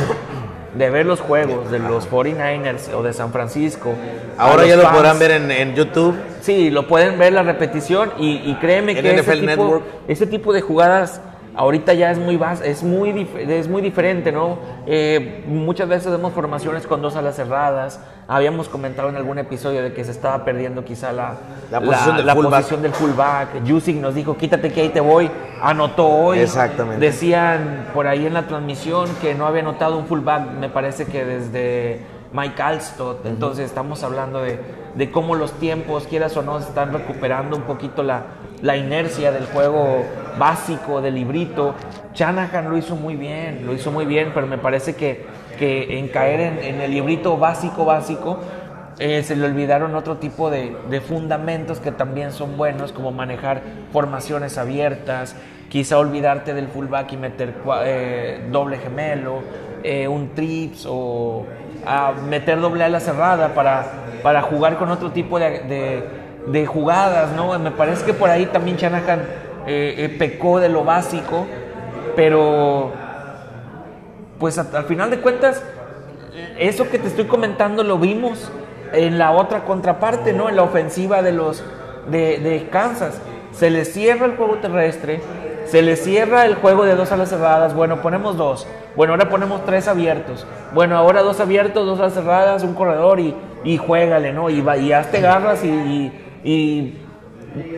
[0.75, 3.93] de ver los juegos de los 49ers o de San Francisco.
[4.37, 6.15] Ahora ya lo podrán ver en, en YouTube.
[6.41, 10.61] Sí, lo pueden ver la repetición y, y créeme que ese tipo, ese tipo de
[10.61, 11.21] jugadas
[11.55, 14.57] ahorita ya es muy es muy dif- es muy diferente, ¿no?
[14.85, 17.99] Eh, muchas veces vemos formaciones con dos alas cerradas.
[18.27, 21.35] Habíamos comentado en algún episodio de que se estaba perdiendo quizá la,
[21.69, 22.51] La posición del fullback.
[22.57, 23.47] posición del fullback.
[23.67, 25.29] Jusic nos dijo, quítate que ahí te voy.
[25.61, 26.39] Anotó hoy.
[26.39, 27.05] Exactamente.
[27.05, 31.25] Decían por ahí en la transmisión que no había anotado un fullback, me parece que
[31.25, 33.25] desde Mike Alstott.
[33.25, 34.57] Entonces estamos hablando de,
[34.95, 38.23] de cómo los tiempos, quieras o no, están recuperando un poquito la,
[38.63, 40.05] la inercia del juego
[40.39, 41.75] básico, del librito.
[42.15, 45.25] Shanahan lo hizo muy bien, lo hizo muy bien, pero me parece que,
[45.59, 48.39] que en caer en, el librito básico, básico,
[48.99, 54.57] eh, se le olvidaron otro tipo de, fundamentos que también son buenos, como manejar formaciones
[54.57, 55.35] abiertas,
[55.67, 59.41] quizá olvidarte del fullback y meter eh, doble gemelo,
[59.83, 61.45] eh, un trips o
[62.29, 63.91] meter doble ala cerrada para,
[64.23, 67.57] para jugar con otro tipo de- de jugadas, ¿no?
[67.59, 69.19] Me parece que por ahí también Shanahan
[69.65, 71.45] eh, eh, pecó de lo básico,
[72.15, 72.91] pero
[74.39, 75.63] pues al final de cuentas,
[76.59, 78.51] eso que te estoy comentando lo vimos
[78.91, 80.49] en la otra contraparte, ¿no?
[80.49, 81.63] En la ofensiva de los
[82.09, 83.19] de, Kansas.
[83.53, 85.21] Se les cierra el juego terrestre,
[85.65, 87.73] se les cierra el juego de dos alas cerradas.
[87.73, 88.67] Bueno, ponemos dos.
[88.95, 90.45] Bueno, ahora ponemos tres abiertos.
[90.73, 94.49] Bueno, ahora dos abiertos, dos alas cerradas, un corredor y, y juégale, ¿no?
[94.49, 96.95] Y, va- y hazte garras y, y- y,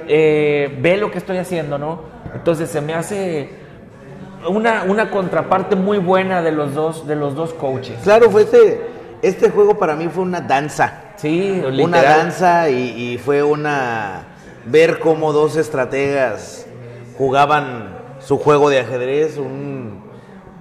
[0.07, 2.01] eh, ve lo que estoy haciendo, ¿no?
[2.33, 3.49] Entonces se me hace
[4.47, 7.97] una, una contraparte muy buena de los dos, de los dos coaches.
[8.03, 8.81] Claro, fue este,
[9.21, 11.01] este juego para mí fue una danza.
[11.15, 12.03] Sí, Una literal.
[12.03, 14.27] danza y, y fue una...
[14.65, 16.65] Ver cómo dos estrategas
[17.17, 20.01] jugaban su juego de ajedrez, un,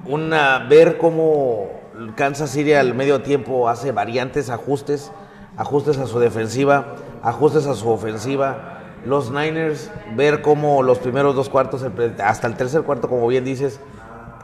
[0.07, 1.71] una, ver cómo
[2.15, 5.11] Kansas City al medio tiempo hace variantes, ajustes,
[5.57, 8.81] ajustes a su defensiva, ajustes a su ofensiva.
[9.05, 11.85] Los Niners, ver cómo los primeros dos cuartos,
[12.23, 13.81] hasta el tercer cuarto, como bien dices,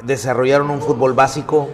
[0.03, 1.69] desarrollaron un fútbol básico.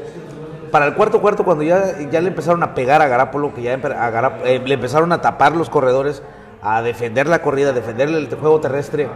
[0.70, 3.74] Para el cuarto cuarto, cuando ya, ya le empezaron a pegar a Garapolo, que ya
[3.74, 6.22] eh, le empezaron a tapar los corredores,
[6.60, 9.08] a defender la corrida, a defender el juego terrestre,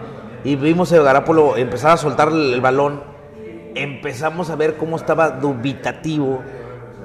[0.42, 3.02] y vimos a Garapolo empezar a soltar el, balón,
[3.74, 6.40] empezamos a ver cómo estaba dubitativo.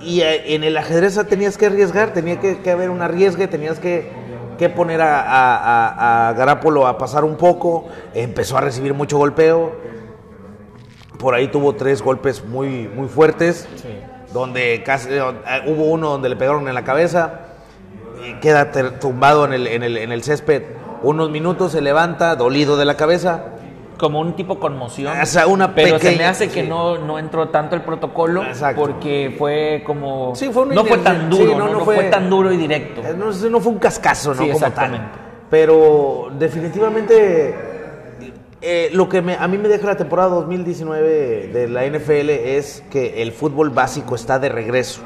[0.02, 3.80] Y eh, en el ajedrez tenías que arriesgar, tenía que, que haber un arriesgue, tenías
[3.80, 4.10] que,
[4.58, 9.18] que poner a, a, a- a Garapolo a pasar un poco, empezó a recibir mucho
[9.18, 9.74] golpeo,
[11.20, 13.68] por ahí tuvo tres golpes muy, muy fuertes,
[14.34, 15.22] donde casi, eh,
[15.68, 17.40] hubo uno donde le pegaron en la cabeza,
[18.28, 20.64] y queda tumbado en el, en, el, en el césped.
[21.04, 23.44] Unos minutos, se levanta, dolido de la cabeza.
[23.98, 25.18] Como un tipo conmoción.
[25.22, 26.68] O sea, una pero se me pequeña- hace que sí.
[26.68, 28.82] no, no entró tanto el protocolo Exacto.
[28.82, 32.52] porque fue como Sí, fue no fue tan duro, Sí, no, no fue, tan duro
[32.52, 33.02] y directo.
[33.02, 34.36] Eh, No, no fue un cascazo, ¿no?
[34.36, 35.08] Sí, Como exactamente.
[35.12, 35.22] tal.
[35.50, 37.56] Pero definitivamente
[38.62, 42.84] eh, lo que me- a mí me deja la temporada 2019 de la NFL es
[42.90, 45.02] que el fútbol básico está de regreso.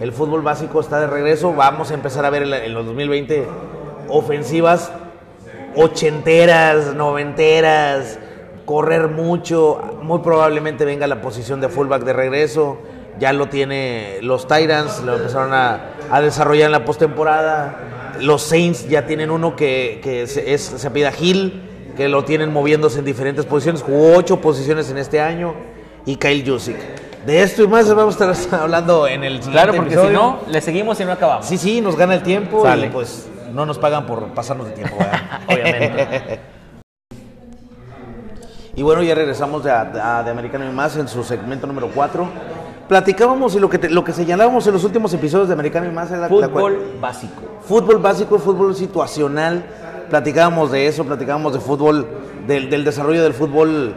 [0.00, 1.54] El fútbol básico está de regreso.
[1.54, 3.46] Vamos a empezar a ver en, la- en los 2020
[4.08, 4.92] ofensivas
[5.76, 8.18] ochenteras, noventeras,
[8.64, 9.80] correr mucho.
[10.02, 12.78] Muy probablemente venga la posición de fullback de regreso.
[13.18, 18.14] Ya lo tiene los Titans, lo empezaron a, a desarrollar en la postemporada.
[18.20, 21.62] Los Saints ya tienen uno que, que se, es, se apellida Hill,
[21.96, 23.82] que lo tienen moviéndose en diferentes posiciones.
[23.82, 25.54] Jugó ocho posiciones en este año.
[26.06, 26.76] Y Kyle Jusic.
[27.24, 30.40] De esto y más vamos a estar hablando en el siguiente Claro, porque si no,
[30.48, 31.46] le seguimos y no acabamos.
[31.46, 32.88] Sí, sí, nos gana el tiempo Sale.
[32.88, 34.96] y pues no nos pagan por pasarnos de tiempo.
[35.48, 36.40] Obviamente.
[38.76, 42.26] y bueno, ya regresamos de, a- de Americano y más en su segmento número 4.
[42.88, 45.90] Platicábamos y lo que, te- lo que señalábamos en los últimos episodios de Americano y
[45.92, 47.42] más era la- Fútbol básico.
[47.62, 49.64] fútbol básico, fútbol situacional.
[50.10, 52.06] Platicábamos de eso, platicábamos de fútbol,
[52.46, 53.94] del, del desarrollo del fútbol,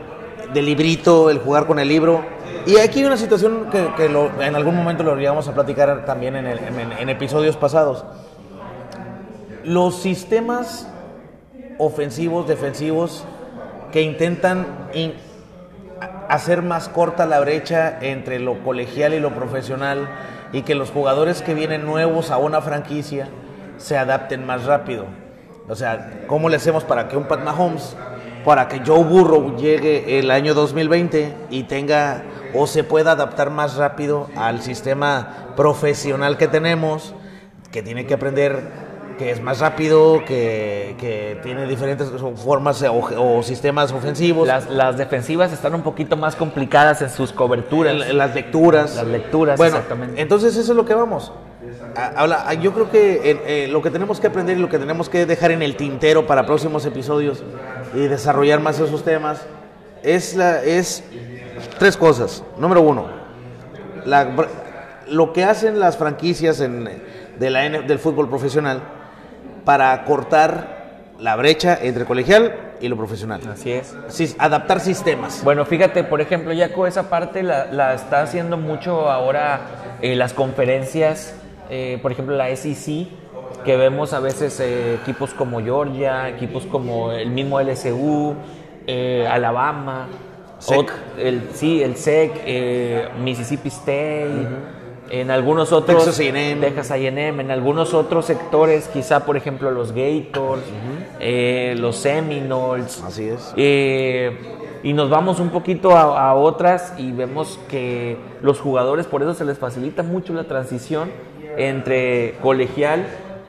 [0.53, 2.21] del librito, el jugar con el libro.
[2.65, 6.05] Y aquí hay una situación que, que lo- en algún momento lo llegamos a platicar
[6.05, 8.05] también en, el- en- en episodios pasados.
[9.67, 10.87] Los sistemas
[11.77, 13.25] ofensivos, defensivos,
[13.91, 15.13] que intentan in-
[16.29, 20.07] hacer más corta la brecha entre lo colegial y lo profesional
[20.53, 23.27] y que los jugadores que vienen nuevos a una franquicia
[23.75, 25.03] se adapten más rápido.
[25.67, 27.97] O sea, ¿cómo le hacemos para que un Pat Mahomes,
[28.45, 33.75] para que Joe Burrow llegue el año 2020 y tenga o se pueda adaptar más
[33.75, 37.13] rápido al sistema profesional que tenemos,
[37.73, 38.86] que tiene que aprender
[39.17, 42.93] que es más rápido, que, que tiene diferentes formas o,
[43.37, 44.47] o sistemas ofensivos.
[44.47, 47.93] Las, las defensivas están un poquito más complicadas en sus coberturas.
[48.07, 48.95] En- las lecturas.
[48.95, 50.21] Las lecturas, bueno, exactamente.
[50.21, 51.31] Entonces eso es lo que vamos.
[52.15, 55.09] Habla- yo creo que eh, eh, lo que tenemos que aprender y lo que tenemos
[55.09, 57.43] que dejar en el tintero para próximos episodios
[57.93, 59.45] y desarrollar más esos temas
[60.03, 61.03] es, la, es
[61.79, 62.43] tres cosas.
[62.57, 63.07] Número uno,
[64.05, 64.29] la-
[65.09, 66.87] lo que hacen las franquicias en,
[67.39, 68.81] de la del fútbol profesional
[69.67, 70.77] para cortar
[71.19, 73.41] la brecha entre colegial y lo profesional.
[73.51, 73.93] Así es.
[74.07, 75.43] Sí, adaptar sistemas.
[75.43, 79.59] Bueno, fíjate, por ejemplo, Yaco, esa parte la, la está haciendo mucho ahora
[80.01, 81.35] eh, las conferencias,
[81.69, 83.09] eh, por ejemplo, la SEC,
[83.65, 88.35] que vemos a veces eh, equipos como Georgia, equipos como el mismo LSU,
[88.87, 90.07] eh, Alabama,
[90.59, 90.89] SEC.
[91.17, 94.47] el, sí, el SEC, Mississippi State,
[95.09, 96.03] en algunos otros...
[96.05, 96.61] Texas A&M.
[96.61, 100.61] Texas A&M, en algunos otros sectores, quizá, por ejemplo, los Gators,
[101.19, 103.53] eh, los Seminoles, Así es.
[103.55, 104.37] eh,
[104.83, 109.33] y nos vamos un poquito a, a otras y vemos que los jugadores por eso
[109.33, 111.09] se les facilita mucho la transición
[111.57, 113.05] entre colegial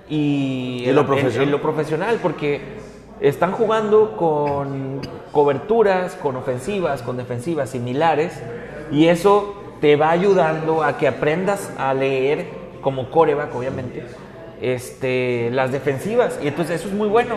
[0.08, 1.42] y, Y lo profesional.
[1.42, 2.60] en lo profesional, porque
[3.20, 5.00] están jugando con
[5.32, 8.32] coberturas, con ofensivas, con defensivas similares
[8.90, 12.46] y eso te va ayudando a que aprendas a leer
[12.80, 14.04] como coreback, obviamente,
[14.60, 17.36] este, las defensivas y entonces eso es muy bueno.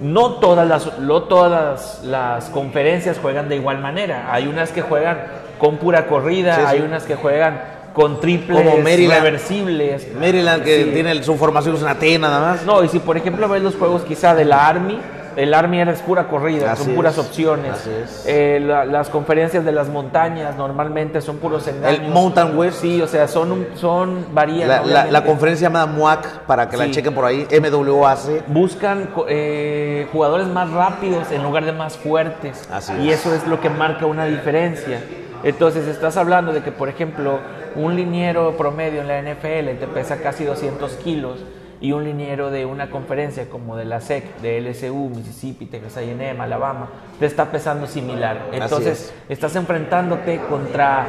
[0.00, 4.32] No todas las, no todas las, las conferencias juegan de igual manera.
[4.32, 5.18] Hay unas que juegan
[5.58, 6.66] con pura corrida, Sí, sí.
[6.68, 7.60] hay unas que juegan
[7.92, 9.22] con triples Como Maryland.
[9.22, 10.08] reversibles.
[10.18, 10.90] Maryland, que Sí.
[10.92, 12.64] tiene su formación es una T nada más.
[12.64, 14.98] No, y si por ejemplo ves los juegos quizá de la Army,
[15.36, 17.72] el Army era es pura corrida, Así son puras es, opciones.
[17.72, 18.24] así es.
[18.26, 22.00] Eh, la- las conferencias de las montañas normalmente son puros engaños.
[22.00, 22.80] El Mountain West.
[22.80, 24.68] Sí, o sea, son, un- son varían.
[24.68, 26.90] La, la- la conferencia llamada MUAC, para que la Sí.
[26.92, 28.46] chequen por ahí, MWAC.
[28.48, 32.68] buscan eh, jugadores más rápidos en lugar de más fuertes.
[32.72, 33.20] Así y es.
[33.20, 35.00] eso es lo que marca una diferencia.
[35.44, 37.40] Entonces estás hablando de que, por ejemplo,
[37.74, 41.38] un liniero promedio en la NFL te pesa casi 200 kilos
[41.82, 46.40] y un liniero de una conferencia como de la SEC, de LSU, Mississippi, Texas A&M,
[46.40, 48.46] Alabama, te está pesando similar.
[48.52, 51.06] Entonces estás enfrentándote contra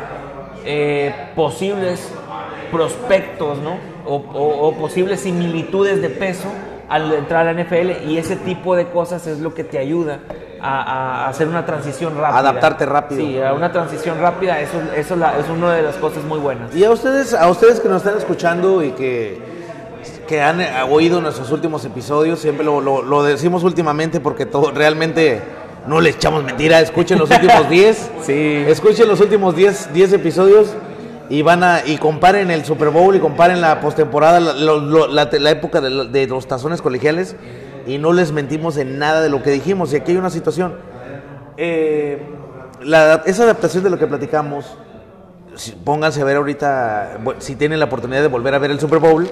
[0.66, 2.12] eh, posibles
[2.72, 3.78] prospectos, ¿no?
[4.06, 6.48] O, o- o posibles similitudes de peso
[6.90, 10.20] al entrar a la NFL y ese tipo de cosas es lo que te ayuda
[10.62, 12.40] a, a hacer una transición rápida.
[12.40, 13.22] Adaptarte rápido.
[13.22, 16.76] Sí, a una transición rápida, eso, eso la- es una de las cosas muy buenas.
[16.76, 19.53] Y a ustedes, a ustedes que nos están escuchando y que,
[20.28, 24.72] que han eh, oído nuestros últimos episodios, siempre lo, lo- lo decimos últimamente porque todo,
[24.72, 25.42] realmente
[25.88, 26.80] no le echamos mentira.
[26.80, 28.12] Escuchen los últimos 10.
[28.26, 28.64] Sí.
[28.68, 30.74] Escuchen los últimos 10, 10 episodios
[31.30, 35.50] y van a y comparen el Super Bowl y comparen la postemporada, la, la la
[35.52, 37.36] época de, de los tazones colegiales
[37.88, 39.92] y no les mentimos en nada de lo que dijimos.
[39.94, 40.76] Y aquí hay una situación.
[41.58, 42.22] Eh,
[42.82, 44.66] la- esa adaptación de lo que platicamos,
[45.56, 49.00] si- pónganse a ver ahorita, si tienen la oportunidad de volver a ver el Super
[49.00, 49.30] Bowl,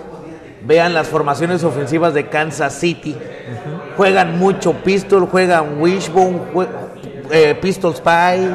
[0.65, 3.15] vean las formaciones ofensivas de Kansas City.
[3.97, 6.67] Juegan mucho pistol, juegan wishbone, jue-
[7.31, 8.49] eh, pistol spy,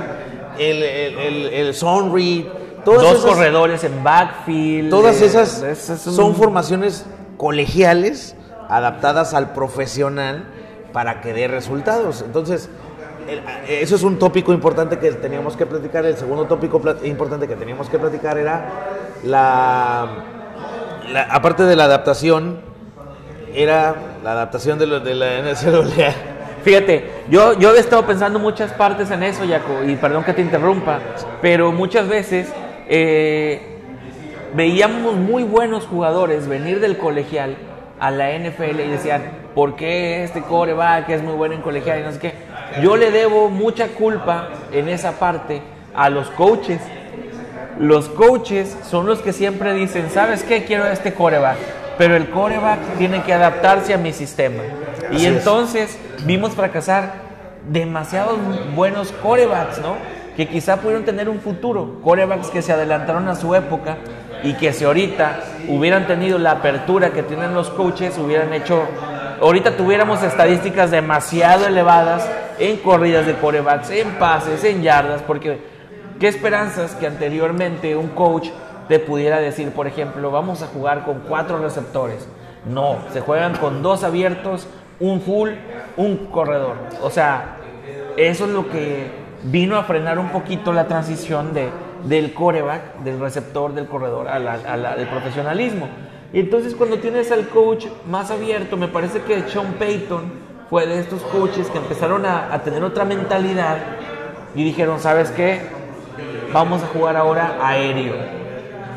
[0.58, 1.74] el, el, el,
[2.12, 2.44] read.
[2.84, 4.90] Todas Dos esas- corredores en backfield.
[4.90, 7.04] Todas eh, esas ese es un- son formaciones
[7.36, 8.36] colegiales
[8.68, 10.44] adaptadas al profesional
[10.92, 12.22] para que dé resultados.
[12.24, 12.68] Entonces,
[13.28, 16.06] el- eso es un tópico importante que teníamos que platicar.
[16.06, 18.70] El segundo tópico importante que teníamos que platicar era
[19.24, 20.06] la,
[21.12, 22.60] la- aparte de la adaptación,
[23.54, 26.12] era la adaptación de, lo- de la NCAA.
[26.62, 30.42] Fíjate, yo, yo he estado pensando muchas partes en eso, Jaco, y perdón que te
[30.42, 30.98] interrumpa,
[31.40, 32.48] pero muchas veces
[32.88, 33.78] eh,
[34.54, 37.56] veíamos muy buenos jugadores venir del colegial
[38.00, 39.22] a la NFL y decían,
[39.54, 42.00] ¿por qué este coreback es muy bueno en colegial?
[42.00, 42.34] Y no sé qué.
[42.82, 45.62] Yo le debo mucha culpa en esa parte
[45.94, 46.80] a los coaches.
[47.78, 50.64] Los coaches son los que siempre dicen, ¿sabes qué?
[50.64, 51.58] Quiero este coreback.
[51.98, 54.62] Pero el coreback tiene que adaptarse a mi sistema.
[55.12, 55.24] Y es.
[55.24, 57.26] entonces vimos fracasar
[57.68, 58.38] demasiados
[58.74, 59.96] buenos corebacks, ¿no?
[60.36, 62.00] Que quizá pudieron tener un futuro.
[62.02, 63.96] Corebacks que se adelantaron a su época
[64.42, 68.84] y que si ahorita hubieran tenido la apertura que tienen los coaches, hubieran hecho.
[69.40, 72.26] Ahorita tuviéramos estadísticas demasiado elevadas
[72.58, 75.75] en corridas de corebacks, en pases, en yardas, porque
[76.18, 78.48] qué esperanzas que anteriormente un coach
[78.88, 82.26] te pudiera decir, por ejemplo, vamos a jugar con cuatro receptores.
[82.64, 84.66] No, se juegan con dos abiertos,
[85.00, 85.50] un full,
[85.96, 86.76] un corredor.
[87.02, 87.56] O sea,
[88.16, 89.10] eso es lo que
[89.44, 91.68] vino a frenar un poquito la transición de,
[92.04, 95.88] del coreback, del receptor, del corredor, al profesionalismo.
[96.32, 100.98] Y entonces cuando tienes al coach más abierto, me parece que Sean Payton fue de
[100.98, 103.78] estos coaches que empezaron a, a tener otra mentalidad
[104.54, 105.60] y dijeron, ¿sabes qué?
[106.56, 108.14] Vamos a jugar ahora aéreo.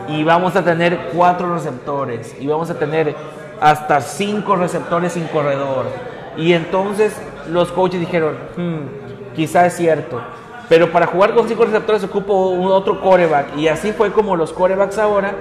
[0.08, 2.34] Y vamos a tener cuatro receptores.
[2.40, 3.14] Y vamos a tener
[3.60, 5.88] hasta cinco receptores sin corredor.
[6.38, 10.22] Y entonces los coaches dijeron, "Hmm, quizá es cierto.
[10.70, 13.58] Pero para jugar con cinco receptores ocupo un otro coreback.
[13.58, 15.34] Y así fue como los corebacks ahora.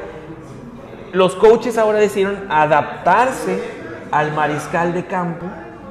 [1.13, 3.63] Los coaches ahora decidieron adaptarse
[4.11, 5.47] al mariscal de campo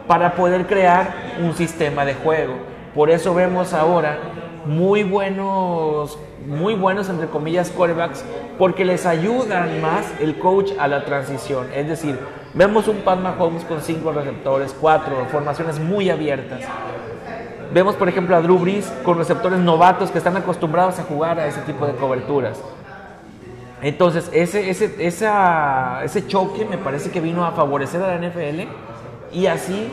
[0.07, 1.07] para poder crear
[1.41, 2.55] un sistema de juego.
[2.93, 4.17] Por eso vemos ahora
[4.67, 8.23] muy buenos, muy buenos entre comillas corebacks,
[8.57, 11.67] porque les ayudan más el coach a la transición.
[11.73, 12.19] Es decir,
[12.53, 16.61] vemos un Pat Mahomes con cinco receptores, cuatro formaciones muy abiertas.
[17.73, 21.47] Vemos, por ejemplo, a Drew Brees con receptores novatos que están acostumbrados a jugar a
[21.47, 22.61] ese tipo de coberturas.
[23.81, 28.61] Entonces, ese, ese, ese choque me parece que vino a favorecer a la NFL
[29.33, 29.91] y así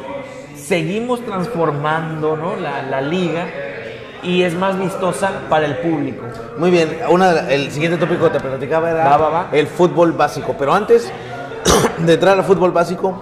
[0.56, 2.56] seguimos transformando ¿no?
[2.56, 3.46] la liga
[4.24, 6.24] y es más vistosa para el público.
[6.58, 9.46] Muy bien, una de el siguiente tópico que te platicaba era Va, va, va.
[9.52, 10.54] el fútbol básico.
[10.58, 11.10] Pero antes
[11.98, 13.20] de entrar al fútbol básico,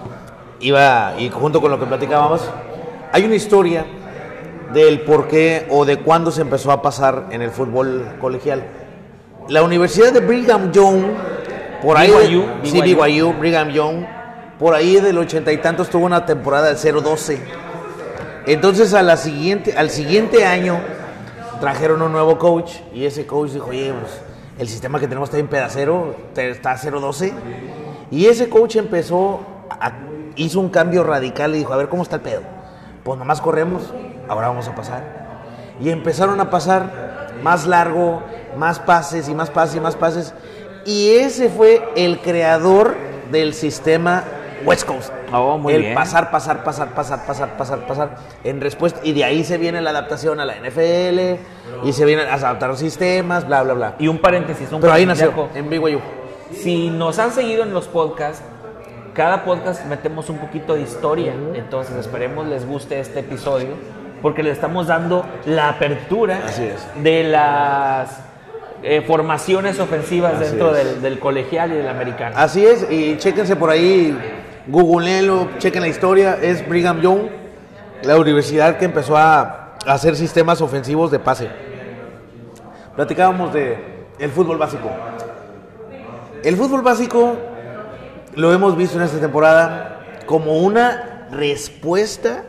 [0.61, 2.43] iba, y junto con lo que platicábamos,
[3.13, 3.85] hay una historia
[4.73, 8.63] del por qué o de cuándo se empezó a pasar en el fútbol colegial.
[9.49, 11.03] La Universidad de Brigham Young,
[11.83, 13.03] por ahí, de- BYU, sí, BYU.
[13.03, 14.05] BYU, Brigham Young,
[14.59, 17.39] por ahí del ochenta y tantos tuvo una temporada de 0-12.
[18.47, 20.81] Entonces a la siguiente, al siguiente año
[21.61, 24.21] trajeron un nuevo coach y ese coach dijo, oye, pues,
[24.59, 27.33] el sistema que tenemos está en pedacero, está a 0-12.
[28.11, 29.41] Y ese coach empezó,
[29.71, 29.93] a-
[30.37, 32.43] hizo un cambio radical y dijo, a ver, ¿cómo está el pedo?
[33.05, 33.83] Pues nomás corremos,
[34.29, 35.03] ahora vamos a pasar.
[35.81, 38.23] Y empezaron a pasar más largo,
[38.57, 40.35] más pases y más pases y más pases.
[40.85, 42.95] Y ese fue el creador
[43.31, 44.25] del sistema
[44.65, 45.13] West Coast.
[45.33, 45.95] Oh, muy el bien.
[45.95, 48.17] pasar, pasar, pasar, pasar, pasar, pasar, pasar.
[48.45, 51.39] En respuesta, y de ahí se viene la adaptación a la NFL,
[51.85, 53.95] y se vienen a adaptar los sistemas, bla, bla, bla.
[53.99, 56.01] Y un paréntesis, un Pero ahí nació, en BYU.
[56.53, 58.43] Si nos han seguido en los podcasts,
[59.15, 61.35] cada podcast metemos un poquito de historia.
[61.55, 63.71] Entonces esperemos les guste este episodio
[64.23, 66.41] porque le estamos dando la apertura
[67.03, 68.21] de las
[68.83, 72.37] eh, formaciones ofensivas Así dentro del, del colegial y del americano.
[72.39, 74.17] Así es, y chéquense por ahí,
[74.67, 77.29] googleenlo, chequen la historia, es Brigham Young,
[78.03, 81.49] la universidad que empezó a hacer sistemas ofensivos de pase.
[82.97, 84.91] Platicábamos de el fútbol básico.
[86.45, 87.37] El fútbol básico
[88.35, 92.45] lo hemos visto en esta temporada como una respuesta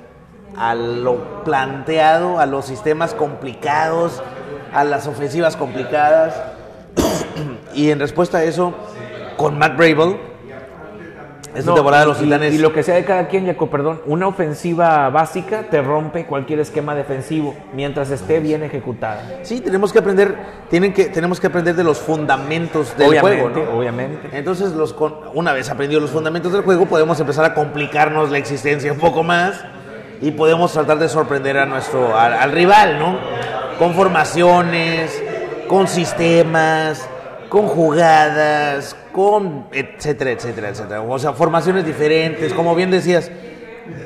[0.57, 4.22] a lo planteado, a los sistemas complicados,
[4.74, 6.41] a las ofensivas complicadas.
[7.74, 8.74] y en respuesta a eso,
[9.38, 10.32] con Matt Brable,
[11.55, 12.53] esta No, temporada los y- titanes.
[12.53, 16.59] Y, lo que sea de cada quien, Jaco, perdón, una ofensiva básica te rompe cualquier
[16.59, 19.21] esquema defensivo mientras esté bien ejecutada.
[19.43, 20.35] Sí, tenemos que aprender,
[20.69, 23.77] tienen que, tenemos que aprender de los fundamentos del obviamente, juego, ¿no?
[23.77, 24.29] obviamente.
[24.33, 28.37] Entonces, los con- una vez aprendidos los fundamentos del juego, podemos empezar a complicarnos la
[28.37, 29.63] existencia un poco más
[30.21, 33.17] y podemos tratar de sorprender a nuestro, al, al rival, ¿no?
[33.77, 35.21] Con formaciones,
[35.67, 37.07] con sistemas,
[37.53, 41.01] con jugadas, con etcétera, etcétera, etcétera.
[41.03, 43.29] O sea, formaciones diferentes, como bien decías,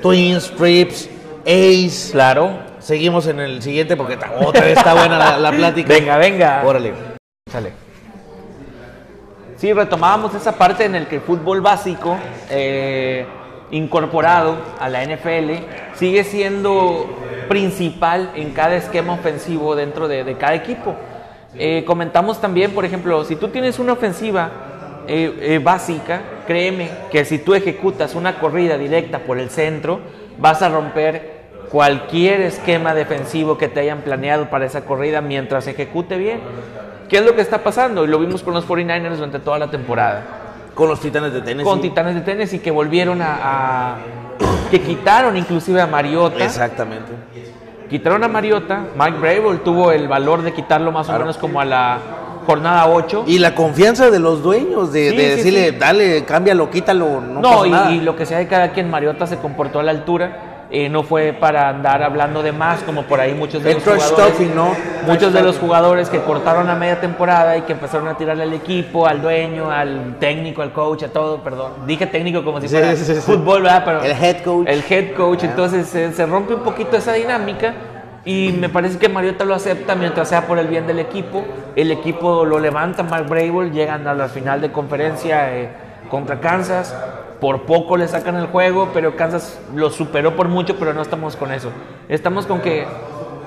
[0.02, 1.10] twins, trips,
[1.46, 2.12] ace.
[2.12, 2.60] Claro.
[2.80, 5.94] Seguimos en el siguiente porque otra vez está buena la, la plática.
[5.94, 6.62] Venga, venga.
[6.66, 6.92] Órale.
[7.50, 7.72] Sale.
[9.56, 12.18] Sí, retomábamos esa parte en el que el fútbol básico,
[12.50, 13.26] eh,
[13.72, 15.52] incorporado a la NFL,
[15.96, 17.18] sigue siendo
[17.48, 20.98] principal en cada esquema ofensivo dentro de, de cada equipo.
[21.56, 24.50] Eh, comentamos también, por ejemplo, si tú tienes una ofensiva
[25.08, 30.00] eh, eh, básica, créeme que si tú ejecutas una corrida directa por el centro,
[30.38, 31.38] vas a romper
[31.72, 36.40] cualquier esquema defensivo que te hayan planeado para esa corrida mientras se ejecute bien.
[37.10, 38.04] ¿Qué es lo que está pasando?
[38.04, 40.24] Y lo vimos con los 49ers durante toda la temporada.
[40.76, 41.64] Con los titanes de Tennessee.
[41.70, 43.96] Con Titanes de Tennessee que volvieron a, a-
[44.70, 46.44] que quitaron inclusive a Mariota.
[46.44, 47.12] Exactamente.
[47.90, 48.82] Quitaron a Mariota.
[48.98, 51.98] Mike Brable tuvo el valor de quitarlo más o menos como a la
[52.46, 53.24] jornada 8.
[53.28, 55.76] Y la confianza de los dueños de, Sí, de sí, decirle, sí.
[55.78, 57.22] dale, cámbialo, quítalo.
[57.22, 57.92] No, No, pasa y, nada.
[57.92, 60.57] y lo que sea de cada quien, Mariota se comportó a la altura.
[60.70, 64.40] Eh, no fue para andar hablando de más, como por ahí muchos de los jugadores.
[65.06, 68.54] Muchos de los jugadores que cortaron a media temporada y que empezaron a tirarle al
[68.54, 71.72] equipo, al dueño, al técnico, al coach, a todo, perdón.
[71.86, 73.22] Dije técnico como si fuera sí, sí, sí.
[73.22, 73.84] fútbol, ¿verdad?
[73.86, 74.68] Pero El head coach.
[74.68, 77.74] El head coach, entonces se, se rompe un poquito esa dinámica
[78.28, 81.46] y me parece que Mariota lo acepta mientras sea por el bien del equipo.
[81.78, 85.70] El equipo lo levanta, Mark Brable, llegan a la final de conferencia eh,
[86.10, 86.94] contra Kansas.
[87.40, 91.36] Por poco le sacan el juego, pero Kansas lo superó por mucho, pero no estamos
[91.36, 91.70] con eso.
[92.10, 92.86] Estamos con que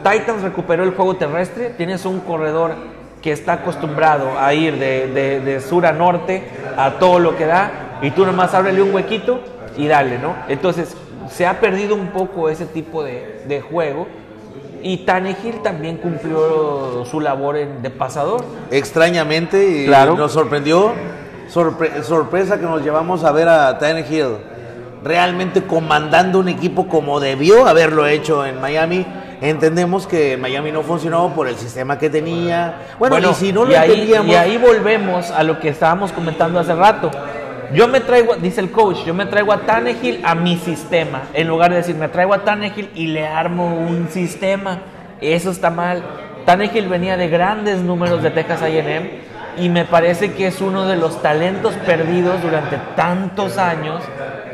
[0.05, 2.73] Titans recuperó el juego terrestre, tienes un corredor
[3.21, 6.45] que está acostumbrado a ir de, de- de sur a norte
[6.77, 9.41] a todo lo que da, y tú nomás ábrele un huequito
[9.77, 10.35] y dale, ¿no?
[10.49, 10.97] Entonces,
[11.29, 14.07] se ha perdido un poco ese tipo de, de juego,
[14.83, 18.43] y Tannehill también cumplió su labor en- de pasador.
[18.71, 20.15] Extrañamente, y Claro.
[20.17, 20.93] nos sorprendió.
[21.53, 24.37] Sorpre- sorpresa que nos llevamos a ver a Tannehill
[25.03, 29.07] realmente comandando un equipo como debió haberlo hecho en Miami.
[29.41, 32.75] Entendemos que Miami no funcionó por el sistema que tenía.
[32.99, 34.31] Bueno, y si no lo y ahí, entendíamos.
[34.31, 37.11] y ahí volvemos a lo que estábamos comentando hace rato.
[37.73, 41.23] Yo me traigo, dice el coach, yo me traigo a Tannehill a mi sistema.
[41.33, 44.81] En lugar de decir, me traigo a Tannehill y le armo un sistema.
[45.23, 46.03] Eso está mal.
[46.45, 49.30] Tannehill venía de grandes números de Texas A&M
[49.61, 54.03] y me parece que es uno de los talentos perdidos durante tantos años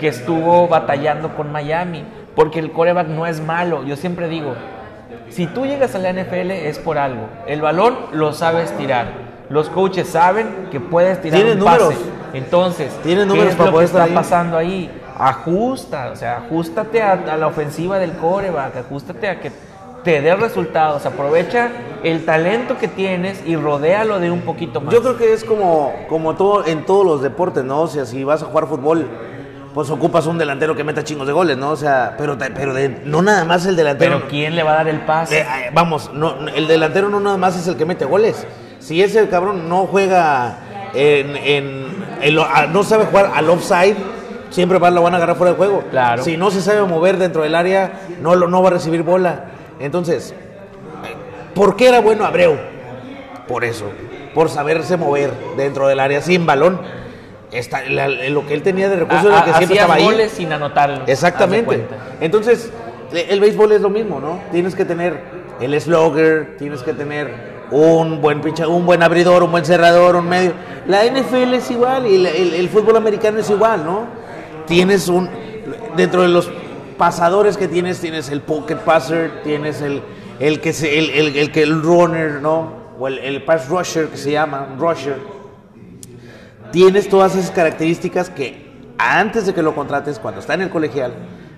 [0.01, 2.05] que estuvo batallando con Miami.
[2.35, 3.85] Porque el coreback no es malo.
[3.85, 4.55] Yo siempre digo,
[5.31, 7.29] si tú llegas a la NFL es por algo.
[7.47, 9.07] El balón lo sabes tirar.
[9.49, 11.79] Los coaches saben que puedes tirar un pase.
[11.85, 11.95] números.
[12.35, 14.13] Entonces, Tienen ¿qué números es para lo que está ahí?
[14.13, 14.91] pasando ahí?
[15.19, 19.51] Ajusta, o sea, ajustate a, a la ofensiva del coreback, ajustate a que
[20.07, 21.69] te dé resultados, aprovecha
[22.05, 24.95] el talento que tienes y rodéalo de un poquito más.
[24.95, 27.81] Yo creo que es como, como todo en todos los deportes, ¿no?
[27.83, 29.09] O sea, si vas a jugar fútbol,
[29.75, 31.71] pues ocupas un delantero que meta chingos de goles, ¿no?
[31.71, 34.19] O sea, pero, pero de- no nada más el delantero.
[34.19, 35.41] Pero ¿quién le va a dar el pase?
[35.41, 38.47] Eh, eh, vamos, no, el delantero no nada más es el que mete goles.
[38.79, 40.59] Si ese cabrón no juega
[40.95, 43.97] en, en- en a- no sabe jugar al offside,
[44.51, 45.83] siempre va- lo van a agarrar fuera de juego.
[45.91, 46.23] Claro.
[46.23, 49.47] Si no se sabe mover dentro del área, no, lo- no va a recibir bola.
[49.81, 50.35] Entonces,
[51.55, 52.57] ¿por qué era bueno Abreu?
[53.49, 53.87] Por eso,
[54.35, 56.81] por saberse mover dentro del área sin balón.
[57.53, 60.05] Está, la- lo que él tenía de recursos era que Ha- siempre estaba ahí.
[60.05, 60.57] goles sin de
[61.07, 61.87] Exactamente.
[62.20, 62.70] Entonces,
[63.12, 64.41] e- el béisbol es lo mismo, ¿no?
[64.51, 65.20] Tienes que tener
[65.61, 70.29] el slugger, tienes que tener un buen picha, un buen abridor, un buen cerrador, un
[70.29, 70.53] medio.
[70.89, 74.07] La NFL es igual y el, el- el fútbol americano es igual, ¿no?
[74.66, 75.31] Tienes un
[75.97, 76.51] dentro de los
[76.97, 80.03] pasadores que tienes, tienes el pocket passer, tienes el
[80.38, 82.70] el que se, el, el- el que el runner, ¿no?
[82.99, 85.16] O el, el pass rusher que se llama, rusher
[86.72, 88.66] tienes todas esas características que
[88.99, 91.12] antes de que lo contrates, cuando está en el colegial,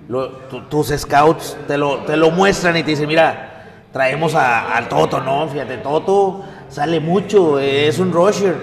[0.08, 4.76] lo- tu- tus scouts te lo, te lo muestran y te dicen, mira, traemos a-
[4.76, 5.48] al Toto, ¿no?
[5.48, 8.54] Fíjate, Toto sale mucho, es un rusher.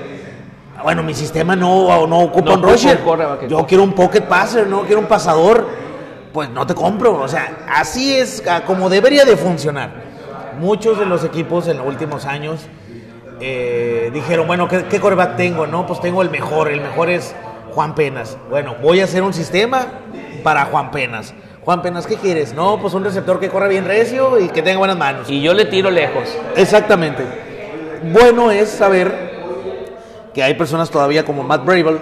[0.83, 2.97] Bueno, mi sistema no, no ocupa No un rusher.
[3.47, 5.67] Yo quiero un pocket passer, no quiero un pasador.
[6.35, 7.13] Pues no te compro.
[7.13, 9.89] O sea, así es ah, como debería de funcionar.
[10.59, 12.59] Muchos de los equipos en los últimos años
[13.39, 14.99] eh, dijeron, bueno, ¿qué, qué
[15.37, 15.65] tengo?
[15.65, 17.33] No, pues tengo el mejor, el mejor es
[17.71, 18.37] Juan Penas.
[18.49, 19.87] Bueno, voy a hacer un sistema
[20.43, 21.33] para Juan Penas.
[21.63, 22.53] Juan Penas, ¿qué quieres?
[22.53, 25.29] No, pues un receptor que corra bien recio y que tenga buenas manos.
[25.29, 26.37] Y yo le tiro lejos.
[26.57, 27.23] Exactamente.
[28.11, 29.35] Bueno es saber
[30.33, 31.97] que hay personas todavía como Matt Bravel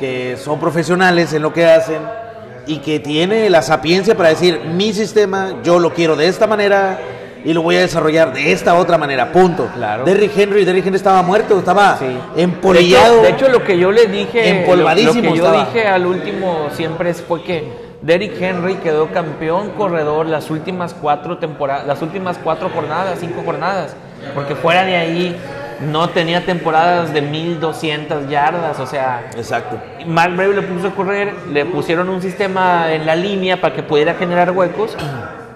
[0.00, 2.23] que son profesionales en lo que hacen
[2.66, 6.98] y que tiene la sapiencia para decir mi sistema yo lo quiero de esta manera
[7.44, 9.68] y lo voy a desarrollar de esta otra manera, punto.
[9.74, 10.04] Claro.
[10.04, 12.06] Derrick Henry, Derrick Henry estaba muerto, estaba Sí.
[12.36, 13.20] empolillado.
[13.20, 15.64] De hecho, de hecho, lo que yo le dije, Empolvadísimo lo, lo que yo estaba.
[15.66, 17.68] dije al último siempre fue que
[18.00, 23.94] Derrick Henry quedó campeón corredor las últimas cuatro temporadas, las últimas cuatro jornadas, cinco jornadas,
[24.34, 25.36] porque fuera de ahí
[25.80, 29.78] no tenía temporadas de 1200 yardas, o sea, Exacto.
[30.06, 33.82] Mark Brave le puso a correr, le pusieron un sistema en la línea para que
[33.82, 34.96] pudiera generar huecos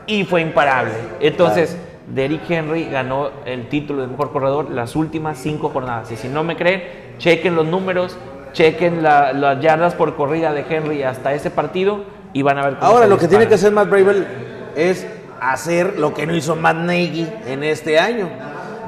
[0.06, 0.92] y fue imparable.
[1.20, 6.10] Entonces, Derrick Henry ganó el título de mejor corredor las últimas cinco jornadas.
[6.10, 6.82] Y si no me creen,
[7.18, 8.16] chequen los números,
[8.52, 12.74] chequen la- las yardas por corrida de Henry hasta ese partido y van a ver
[12.76, 14.26] cómo Ahora lo que tiene que hacer Matt Bravel
[14.74, 15.06] es
[15.40, 18.28] hacer lo que no hizo Matt Nagy en este año.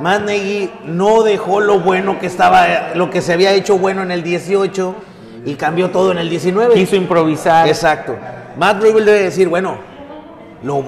[0.01, 4.11] Matt Nagy no dejó lo bueno que estaba, lo que se había hecho bueno en
[4.11, 4.95] el 18
[5.45, 6.75] y cambió todo en el 19.
[6.75, 7.69] Quiso improvisar.
[7.69, 8.17] Exacto.
[8.57, 9.77] Matt Bravel debe decir, bueno,
[10.63, 10.85] lo,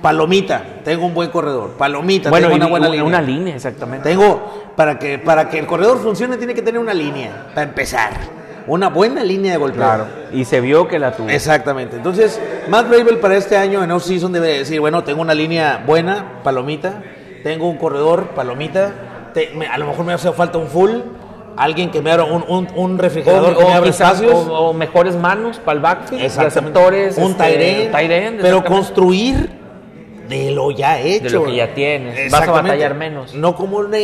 [0.00, 3.04] palomita, tengo un buen corredor, palomita, bueno, tengo una buena una, línea.
[3.04, 4.08] una línea, exactamente.
[4.08, 8.12] Tengo, para que, para que el corredor funcione, tiene que tener una línea, para empezar.
[8.68, 9.80] Una buena línea de golpeo.
[9.80, 10.06] Claro.
[10.32, 11.28] Y se vio que la tuvo.
[11.28, 11.96] Exactamente.
[11.96, 16.40] Entonces, Matt Bravel para este año en off-season debe decir, bueno, tengo una línea buena,
[16.42, 17.00] palomita,
[17.42, 18.92] tengo un corredor, palomita,
[19.34, 20.90] te- me- a lo mejor me hace falta un full,
[21.56, 24.46] alguien que me abra un, un, un refrigerador O, que me o abra quizás- espacios.
[24.48, 27.44] o- o mejores manos para el backfield, receptores, un este,
[28.12, 29.50] end, pero construir
[30.28, 31.40] de lo ya hecho.
[31.40, 32.30] lo que ya tienes.
[32.32, 33.34] Vas a batallar menos.
[33.34, 33.94] No como un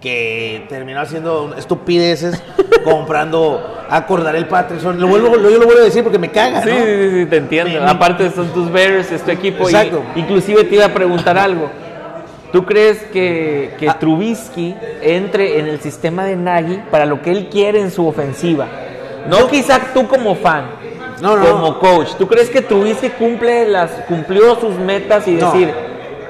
[0.00, 2.40] que terminó haciendo estupideces
[2.84, 5.00] comprando a Cordarel Patterson.
[5.00, 6.76] Lo vuelvo, lo- yo lo vuelvo a decir porque me caga, Sí, ¿no?
[6.76, 7.72] sí, sí, te entiendo.
[7.74, 9.64] Me- me- Aparte son tus Bears, es tu equipo.
[9.68, 10.02] y- Exacto.
[10.16, 11.70] inclusive te iba a preguntar algo.
[12.52, 13.98] ¿Tú crees que, que Ah.
[13.98, 18.66] Trubisky entre en el sistema de Nagy para lo que él quiere en su ofensiva?
[19.28, 20.64] No Yo- quizá tú como fan,
[21.20, 21.78] No, no, como no.
[21.78, 22.14] coach.
[22.18, 25.50] ¿Tú crees que Trubisky cumple las, cumplió sus metas y No.
[25.52, 25.74] decir,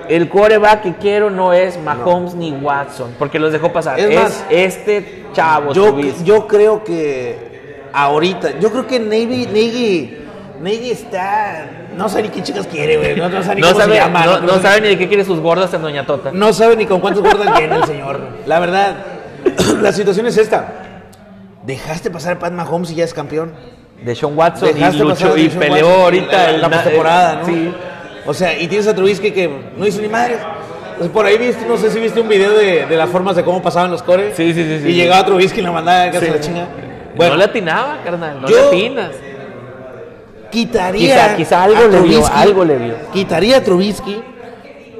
[0.08, 3.14] el coreback que quiero no es Mahomes ni Watson?
[3.18, 4.00] Porque los dejó pasar.
[4.00, 6.24] Es Es, más, este chavo, Yo, Trubisky.
[6.24, 7.36] yo creo que
[7.92, 10.18] ahorita, yo creo que Navy, Nagy,
[10.60, 13.80] Nagy está, no sé ni qué chicas quiere, güey, no, no sabe ni no cómo
[13.80, 16.06] sabe, se llama, no, no, no sabe ni de qué quiere sus gordas en Doña
[16.06, 16.30] Tota.
[16.32, 18.20] no sabe ni con cuántos guardan tiene el señor.
[18.46, 18.94] La verdad,
[19.82, 20.68] la situación es esta.
[21.64, 23.52] Dejaste pasar a Pat Mahomes y ya es campeón.
[24.02, 26.76] de Sean Watson y Dejaste pasar luchó y peleó Watson ahorita la, el la na-
[26.76, 27.46] postemporada, ¿no?
[27.46, 27.74] Sí.
[28.26, 30.36] O sea, y tienes a Trubisky que no hizo ni madre.
[30.98, 33.44] Pues por ahí viste, no sé si viste un video de, de las formas de
[33.44, 34.36] cómo pasaban los cores.
[34.36, 34.88] Sí, sí, sí, sí.
[34.88, 36.26] Y llegaba Trubisky y lo mandaba Sí.
[36.26, 36.60] a la chinga.
[36.62, 36.68] no
[37.16, 39.10] Bueno, le atinaba, carnal, no Yo- le atinas.
[40.50, 41.14] Quitaría.
[41.14, 42.94] Quizá- quizá algo le vio, Trubisky, algo le vio.
[43.12, 44.22] Quitaría a Trubisky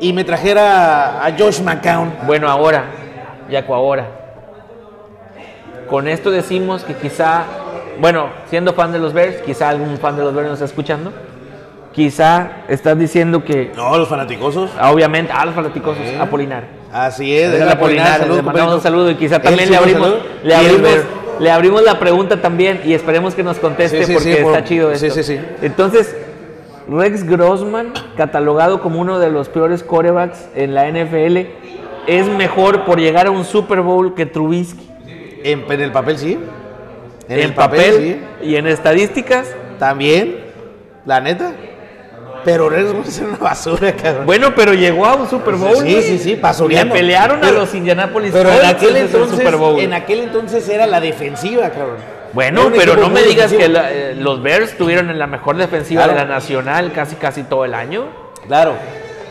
[0.01, 2.13] y me trajera a Josh McCown.
[2.27, 2.85] Bueno, ahora,
[3.51, 4.07] Yaco, ahora.
[5.89, 7.45] Con esto decimos que quizá,
[8.01, 11.13] bueno, siendo fan de los Bears, quizá algún fan de los Bears nos está escuchando.
[11.95, 14.71] Quizá estás diciendo que, No, los fanáticosos.
[14.81, 16.15] obviamente, a los fanáticosos, Sí.
[16.21, 16.65] Apolinar.
[16.93, 20.55] Así es, Es Apolinar, saludos, le mandamos un saludo y quizá también le abrimos, le,
[20.55, 20.91] abrimos.
[21.41, 24.53] Le abrimos la pregunta también y esperemos que nos conteste Sí, sí, porque sí, por-
[24.55, 25.23] está chido sí, esto.
[25.23, 25.41] sí, sí.
[25.63, 26.17] Entonces,
[26.89, 31.47] Rex Grossman, catalogado como uno de los peores corebacks en la NFL,
[32.07, 34.89] es mejor por llegar a un Super Bowl que Trubisky.
[35.45, 36.39] En, en el papel sí.
[37.29, 39.47] En, el papel, y en estadísticas.
[39.49, 39.55] sí.
[39.79, 40.37] También,
[41.05, 41.53] la neta.
[42.45, 44.27] Pero Rex es una basura, cabrón.
[44.27, 45.77] Bueno, pero llegó a un Super Bowl.
[45.85, 46.95] Sí, sí, sí, Le basureando.
[46.95, 49.79] pelearon a los Indianapolis Pero en aquel, entonces, Super Bowl.
[49.81, 51.97] en aquel entonces era la defensiva, cabrón.
[52.33, 56.05] Bueno, pero no me digas que la- eh, los Bears tuvieron en la mejor defensiva
[56.05, 56.19] Claro.
[56.21, 58.07] de la nacional casi casi todo el año.
[58.47, 58.75] Claro.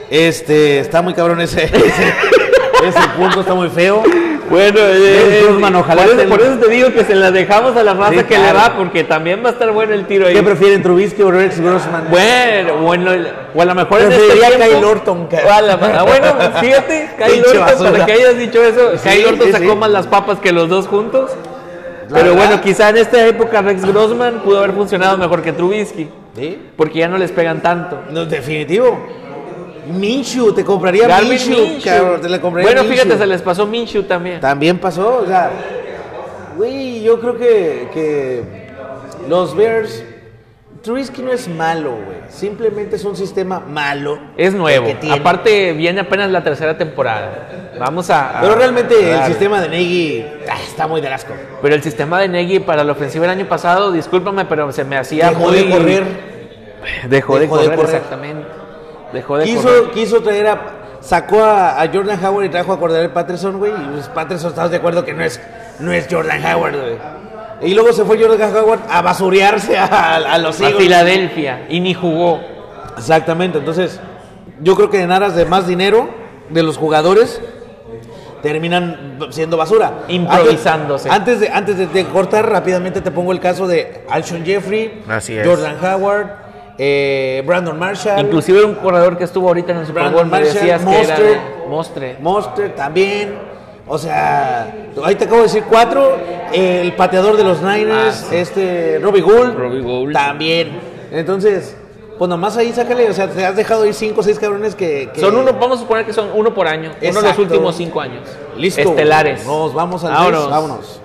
[0.10, 1.76] Este, está muy cabrón ese, ese,
[2.88, 4.04] ese punto, está muy feo.
[4.50, 7.84] Bueno, eh, Grossman, ojalá por, eso, por eso te digo que se la dejamos a
[7.84, 8.46] la raza Sí, que claro.
[8.46, 10.34] le va, porque también va a estar bueno el tiro ahí.
[10.34, 12.08] ¿Qué prefieren, Trubisky o Rex Grossman?
[12.10, 13.12] Bueno, bueno,
[13.54, 16.28] o a lo mejor en este tiempo- Kyle Orton, la- bueno,
[16.60, 17.92] fíjate, Kyle Orton, basura.
[17.92, 20.70] para que hayas dicho eso, Sí, Kyle Orton sí, sacó más las papas que los
[20.70, 21.32] dos juntos.
[22.10, 22.48] La Pero verdad.
[22.48, 26.58] bueno, quizá en esta época Rex Grossman pudo haber funcionado mejor que Trubisky, ¿Sí?
[26.78, 28.00] porque ya no les pegan tanto.
[28.12, 28.98] No, definitivo.
[29.90, 31.84] Minshew, te compraría Garvin Minshew, Minshew.
[31.84, 33.04] cabrón, te le compraría Bueno, Minshew.
[33.04, 34.40] fíjate, se les pasó Minshew también.
[34.40, 35.52] También pasó, o sea,
[36.56, 38.44] güey, yo creo que, que
[39.28, 40.04] los Bears,
[40.82, 44.20] Trubisky no es malo, güey, simplemente es un sistema malo.
[44.38, 44.88] Es nuevo.
[45.12, 47.74] Aparte, viene apenas la tercera temporada.
[47.80, 48.38] Vamos a.
[48.40, 51.34] a- Pero realmente el sistema de Nagy ah, está muy de asco.
[51.62, 54.98] Pero el sistema de Nagy para la ofensiva el año pasado, discúlpame, pero se me
[54.98, 55.58] hacía Dejó muy.
[55.58, 56.04] de correr.
[57.10, 57.96] Dejó, de, Dejó de correr, correr.
[57.96, 58.47] exactamente.
[59.14, 59.92] Dejó de Quiso, correr.
[59.92, 60.62] quiso traer a.
[61.00, 63.72] Sacó a, a Jordan Howard y trajo a Cordell Patterson, güey.
[63.72, 65.40] Y pues Patterson, ¿estás de acuerdo que no es,
[65.80, 66.98] no es Jordan Howard, güey?
[67.62, 70.84] Y luego se fue Jordan Howard a basurearse a, a los A Eagles.
[70.84, 72.40] Filadelfia y ni jugó.
[72.98, 74.00] Exactamente, entonces
[74.62, 76.10] yo creo que en aras de más dinero
[76.50, 77.40] de los jugadores
[78.42, 80.04] terminan siendo basura.
[80.08, 81.10] Improvisándose.
[81.10, 85.04] Antes, antes de, antes de, de cortar rápidamente te pongo el caso de Alshon Jeffrey,
[85.08, 85.48] Así es.
[85.48, 86.28] Jordan Howard,
[86.78, 90.54] eh, Brandon Marshall, Inclusive un corredor que estuvo ahorita en el Super Bowl, me Marshall,
[90.54, 91.20] decías que era Mostert.
[91.20, 92.18] de Mostre.
[92.22, 93.36] Monster también.
[93.90, 94.74] O sea,
[95.04, 96.18] ahí te acabo de decir cuatro.
[96.52, 98.36] El pateador de los Niners, Ah, sí.
[98.36, 100.14] este Robbie Gould, Robbie Gould.
[100.14, 100.80] también.
[101.12, 101.76] Entonces,
[102.18, 105.10] pues nomás ahí sácale, o sea, te has dejado ir cinco o seis cabrones que,
[105.14, 106.90] que- Son uno, vamos a suponer que son uno por año.
[106.92, 107.42] Uno de los Exacto.
[107.44, 108.24] últimos cinco años.
[108.58, 108.82] Listo.
[108.82, 109.46] Estelares.
[109.46, 110.42] Nos vamos al Vámonos.
[110.42, 111.02] mes, vámonos.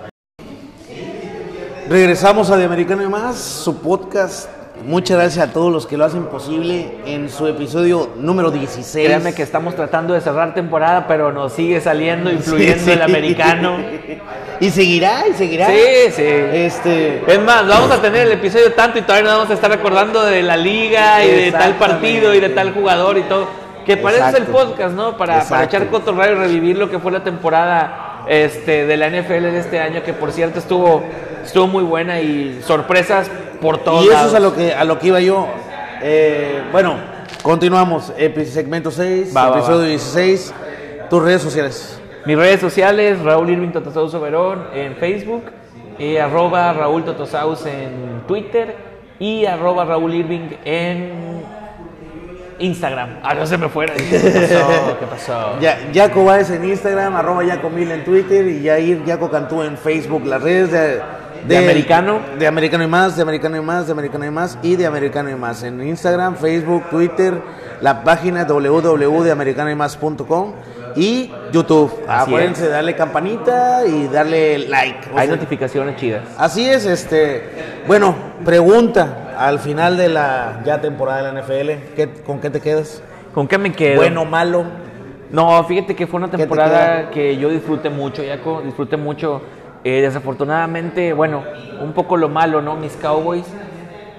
[1.89, 4.49] Regresamos a De Americano y más, su podcast.
[4.85, 9.05] Muchas gracias a todos los que lo hacen posible en su episodio número 16.
[9.07, 12.91] Créanme que estamos tratando de cerrar temporada, pero nos sigue saliendo, influyendo Sí, sí.
[12.91, 13.77] el americano.
[14.59, 15.67] y seguirá, y seguirá.
[15.67, 16.21] Sí, sí.
[16.25, 17.23] Este.
[17.25, 20.23] Es más, vamos a tener el episodio tanto y todavía nos vamos a estar acordando
[20.25, 23.47] de la liga y de tal partido y de tal jugador y todo.
[23.85, 25.17] Que es el podcast, ¿no?
[25.17, 29.43] Para, para echar cotorreo y revivir lo que fue la temporada este, de la NFL
[29.51, 31.03] de este año, que por cierto estuvo,
[31.43, 33.29] estuvo muy buena y sorpresas
[33.61, 34.31] por todos Y eso lados.
[34.31, 35.47] es a lo que, a lo que iba yo.
[36.01, 36.95] Eh, bueno,
[37.41, 38.11] continuamos.
[38.45, 39.85] Segmento 6, Va, va, episodio va.
[39.87, 40.53] 16.
[41.09, 41.99] Tus redes sociales.
[42.25, 45.43] Mis redes sociales, Raúl Irving Totosauso Verón en Facebook,
[45.99, 48.75] y arroba Raúl Totosaus en Twitter
[49.19, 51.43] y arroba Raúl Irving en
[52.63, 53.17] Instagram.
[53.21, 53.93] Ah, no se me fuera.
[53.93, 54.97] ¿Qué pasó?
[54.99, 55.59] ¿Qué pasó?
[55.59, 59.77] Ya, Yaco Baez en Instagram, arroba Yaco Mil en Twitter y Yair Yaco Cantú en
[59.77, 60.25] Facebook.
[60.25, 61.01] Las redes de,
[61.47, 62.21] ¿De americano?
[62.39, 65.29] De americano y más, de americano y más, de americano y más y de americano
[65.29, 65.61] y más.
[65.63, 67.33] En Instagram, Facebook, Twitter,
[67.81, 70.53] la página www.deamericanoymás.com
[70.95, 71.91] y YouTube.
[72.07, 75.09] Así Acuérdense de darle campanita y darle like.
[75.13, 76.23] O Hay sea, notificaciones chidas.
[76.37, 77.43] Así es, este.
[77.87, 82.59] Bueno, pregunta al final de la ya temporada de la NFL, ¿qué- ¿con qué te
[82.61, 83.01] quedas?
[83.33, 83.97] ¿Con qué me quedo?
[83.97, 84.63] Bueno, malo.
[85.31, 89.41] No, fíjate que fue una te temporada que yo disfruté mucho, Yaco, disfruté mucho.
[89.83, 91.43] Eh, desafortunadamente, bueno,
[91.81, 92.75] un poco lo malo, ¿no?
[92.75, 93.45] Mis Cowboys,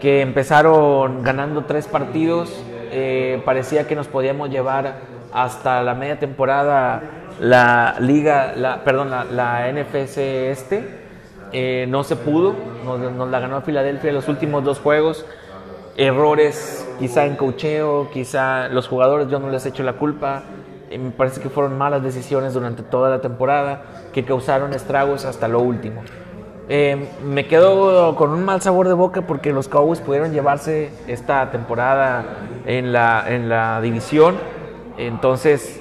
[0.01, 2.53] que empezaron ganando tres partidos,
[2.91, 4.97] eh, parecía que nos podíamos llevar
[5.33, 7.03] hasta la media temporada
[7.41, 11.04] la liga, la, perdón, la, la NFC este.
[11.57, 12.53] Eh, no se pudo,
[12.85, 15.25] nos, la ganó Filadelfia en los últimos dos juegos
[15.97, 20.43] errores, quizá en cocheo, quizá los jugadores yo no les echo la culpa.
[20.91, 25.47] Eh, Me parece que fueron malas decisiones durante toda la temporada que causaron estragos hasta
[25.47, 26.03] lo último.
[26.69, 31.53] Eh, me quedo con un mal sabor de boca porque los Cowboys pudieron llevarse esta
[31.53, 32.25] temporada
[32.67, 34.35] en la, en la división.
[34.99, 35.81] Entonces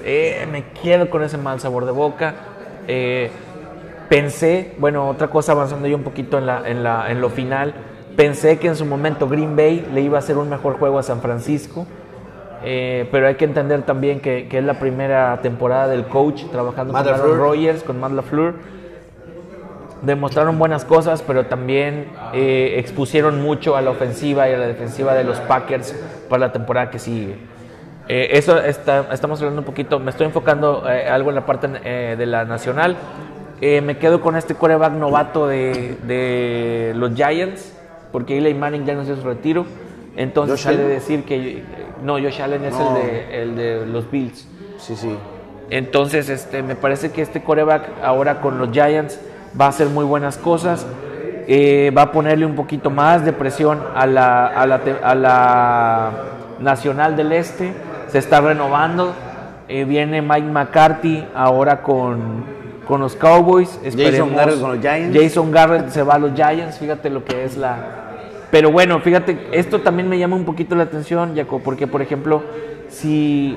[0.52, 2.34] me quedo con ese mal sabor de boca.
[4.08, 7.74] Pensé, bueno, otra cosa avanzando yo un poquito en, la, en, la, en lo final,
[8.16, 11.02] pensé que en su momento Green Bay le iba a hacer un mejor juego a
[11.02, 11.86] San Francisco,
[12.62, 16.92] eh, pero hay que entender también que, que es la primera temporada del coach trabajando
[16.92, 17.38] Matt con Aaron.
[17.38, 18.54] Rodgers, con Matt LaFleur.
[20.02, 25.14] Demostraron buenas cosas, pero también eh, expusieron mucho a la ofensiva y a la defensiva
[25.14, 25.94] de los Packers
[26.28, 27.36] para la temporada que sigue.
[28.06, 31.68] Eh, eso está- estamos hablando un poquito, me estoy enfocando eh, algo en la parte
[31.84, 32.96] eh, de la nacional.
[33.60, 37.72] Eh, me quedo con este quarterback novato de, de los Giants,
[38.12, 39.64] porque Eli Manning ya anunció su retiro.
[40.16, 40.88] Entonces Allen.
[40.88, 41.62] decir que...
[42.02, 42.96] No, Josh Allen es No.
[42.96, 44.46] el, de, el de los Bills.
[44.78, 45.16] Sí, sí.
[45.70, 49.18] Entonces, este, me parece que este coreback ahora con los Giants
[49.58, 50.86] va a hacer muy buenas cosas.
[51.46, 56.10] Eh, va a ponerle un poquito más de presión a la, a la, a la
[56.60, 57.72] Nacional del Este.
[58.08, 59.14] Se está renovando.
[59.68, 62.44] Eh, viene Mike McCarthy ahora con,
[62.86, 63.78] con los Cowboys.
[63.82, 65.18] Esperemos- Garrett con los Giants.
[65.18, 66.78] Jason Garrett se va a los Giants.
[66.78, 68.02] Fíjate lo que es la,
[68.50, 72.42] pero bueno, fíjate, esto también me llama un poquito la atención, Jaco, porque por ejemplo,
[72.88, 73.56] si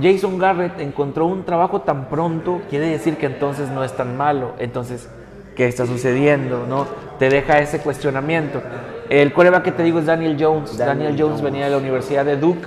[0.00, 4.52] Jason Garrett encontró un trabajo tan pronto, quiere decir que entonces no es tan malo.
[4.58, 5.08] Entonces,
[5.54, 6.66] ¿qué está sucediendo?
[6.68, 6.86] ¿No?
[7.18, 8.62] Te deja ese cuestionamiento.
[9.08, 10.76] El coreback que te digo es Daniel Jones.
[10.76, 11.42] Daniel, Daniel Jones, Jones.
[11.42, 12.66] venía de la Universidad de Duke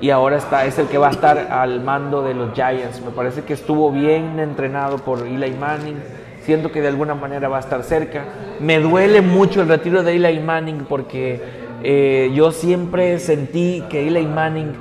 [0.00, 3.02] y ahora está, es el que va a estar al mando de los Giants.
[3.04, 5.98] Me parece que estuvo bien entrenado por Eli Manning.
[6.42, 8.24] Siento que de alguna manera va a estar cerca.
[8.60, 11.40] Me duele mucho el retiro de Eli Manning porque
[11.82, 14.72] eh, yo siempre sentí que Eli Manning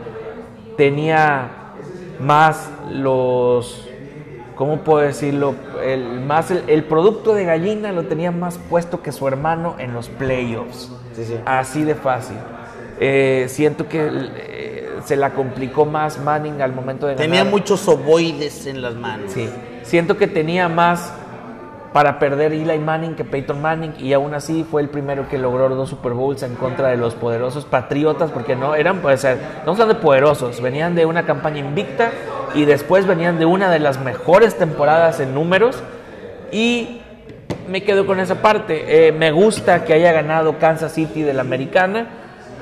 [0.77, 1.49] tenía
[2.21, 3.89] más los,
[4.55, 5.55] ¿cómo puedo decirlo?
[5.83, 9.93] El, más el, el producto de gallina lo tenía más puesto que su hermano en
[9.93, 10.91] los playoffs.
[11.13, 11.35] Sí, sí.
[11.45, 12.37] Así de fácil.
[13.01, 17.51] Eh, siento que eh, se la complicó más Manning al momento de Tenía ganar.
[17.51, 19.31] muchos ovoides en las manos.
[19.31, 19.49] Sí,
[19.83, 21.13] siento que tenía más
[21.93, 25.69] para perder Eli Manning que Peyton Manning y aún así fue el primero que logró
[25.69, 29.95] dos Super Bowls en contra de los poderosos Patriotas porque no eran, pues, estamos hablando
[29.95, 32.11] de poderosos, venían de una campaña invicta
[32.53, 35.81] y después venían de una de las mejores temporadas en números
[36.51, 37.01] y
[37.67, 39.07] me quedo con esa parte.
[39.07, 42.07] Eh, me gusta que haya ganado Kansas City de la americana.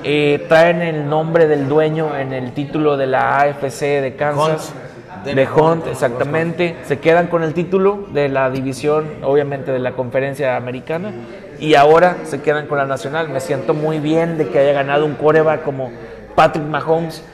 [0.04, 4.72] Eh, traen el nombre del dueño en el título de la AFC de Kansas.
[4.72, 4.88] Hunt.
[5.24, 6.76] De Hunt, Hunt, exactamente.
[6.84, 11.12] Se quedan con el título de la división, obviamente de la conferencia americana.
[11.58, 13.28] Y ahora se quedan con la nacional.
[13.28, 15.90] Me siento muy bien de que haya ganado un coreback como
[16.36, 17.24] Patrick Mahomes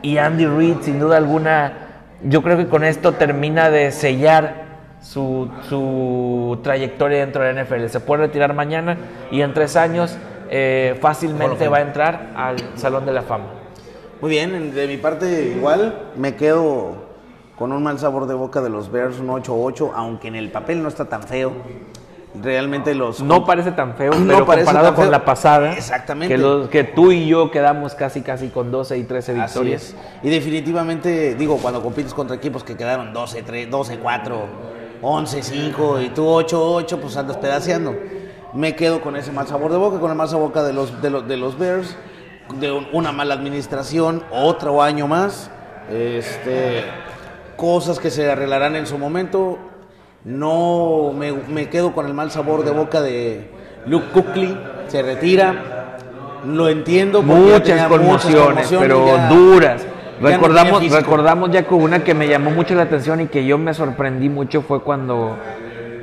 [0.00, 1.72] y Andy Reid, sin duda alguna.
[2.22, 4.64] Yo creo que con esto termina de sellar
[5.02, 7.86] su, su trayectoria dentro de la NFL.
[7.88, 8.96] Se puede retirar mañana
[9.30, 10.16] y en tres años
[10.50, 13.46] eh, fácilmente va a entrar al Salón de la Fama.
[14.20, 17.04] Muy bien, de mi parte igual me quedo
[17.58, 20.82] con un mal sabor de boca de los Bears, un 8-8, aunque en el papel
[20.82, 21.52] no está tan feo.
[22.42, 23.22] Realmente los...
[23.22, 25.10] No parece tan feo, No pero parece comparado tan con feo.
[25.10, 26.34] la pasada, Exactamente.
[26.34, 29.82] Que, los- que tú y yo quedamos casi casi con 12 y 13 Así victorias.
[29.82, 29.96] es.
[30.22, 34.46] Y definitivamente, digo, cuando compites contra equipos que quedaron 12, 3, 12, 4,
[35.00, 37.94] 11, 5 y tú 8, 8, pues andas pedaceando.
[38.56, 40.72] Me quedo con ese mal sabor de boca, con el mal sabor de boca de
[40.72, 41.94] los, de los, de los Bears,
[42.58, 45.50] de un- una mala administración, otro año más,
[45.92, 46.84] este,
[47.56, 49.58] cosas que se arreglarán en su momento.
[50.24, 53.50] No me, me quedo con el mal sabor de boca de
[53.86, 54.56] Luke Kuechly,
[54.88, 55.98] se retira.
[56.46, 57.22] Lo entiendo.
[57.22, 59.82] porque ya Muchas conmociones, pero ya- duras.
[59.82, 60.96] ya no Recordamos, físico.
[61.00, 64.28] recordamos ya con una que me llamó mucho la atención y que yo me sorprendí
[64.30, 65.36] mucho fue cuando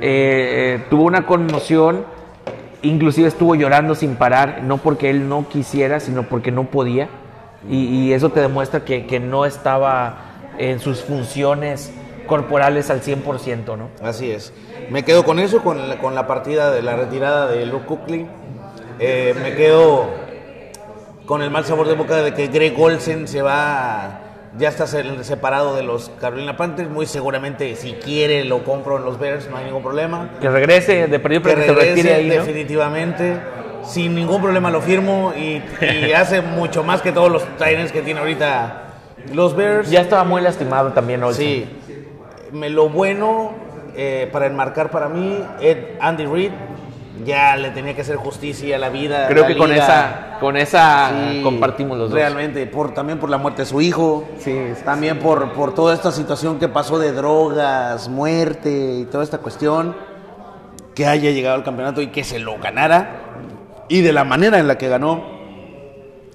[0.80, 2.04] eh, tuvo una conmoción,
[2.84, 7.08] inclusive estuvo llorando sin parar, no porque él no quisiera, sino porque no podía.
[7.68, 10.18] Y, eso te demuestra que, que no estaba
[10.58, 11.92] en sus funciones
[12.26, 13.88] corporales al 100%, ¿no?
[14.02, 14.52] Así es.
[14.90, 18.26] Me quedo con eso, con la, con la partida de la retirada de Luke Kuechly.
[18.98, 20.08] Eh, me quedo
[21.26, 24.20] con el mal sabor de boca de que Greg Olsen se va,
[24.58, 26.88] ya está se- separado de los Carolina Panthers.
[26.90, 30.30] Muy seguramente, si quiere, lo compro en los Bears, no hay ningún problema.
[30.40, 32.34] Que regrese de perdido Que que se retire regrese ahí, ¿no?
[32.34, 33.36] definitivamente.
[33.84, 38.00] Sin ningún problema lo firmo y, y hace mucho más que todos los Titans que
[38.02, 38.82] tiene ahorita
[39.32, 39.90] los Bears.
[39.90, 41.44] Ya estaba muy lastimado también Olsen.
[41.46, 41.68] Sí.
[42.52, 43.52] Me, lo bueno
[43.96, 46.52] eh, para enmarcar para mí, Ed, Andy Reid,
[47.24, 49.28] ya le tenía que hacer justicia a la vida.
[49.28, 49.84] Creo la que con liga.
[49.84, 52.18] esa, con esa Sí, compartimos los dos.
[52.18, 54.24] Realmente, por, también por la muerte de su hijo.
[54.38, 59.22] Sí, sí, También por, por toda esta situación que pasó de drogas, muerte y toda
[59.22, 59.94] esta cuestión.
[60.94, 63.20] Que haya llegado al campeonato y que se lo ganara.
[63.88, 65.22] Y de la manera en la que ganó,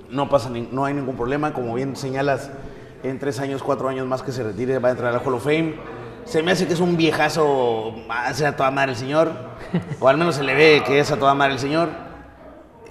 [0.09, 1.53] no, pasa ni- no hay ningún problema.
[1.53, 2.51] Como bien señalas,
[3.03, 5.43] en tres años, cuatro años más que se retire, va a entrar al Hall of
[5.43, 5.75] Fame.
[6.29, 9.31] Se me hace que es un viejazo, hace a toda madre el señor.
[9.99, 11.89] o al menos se le ve que es a toda madre el señor.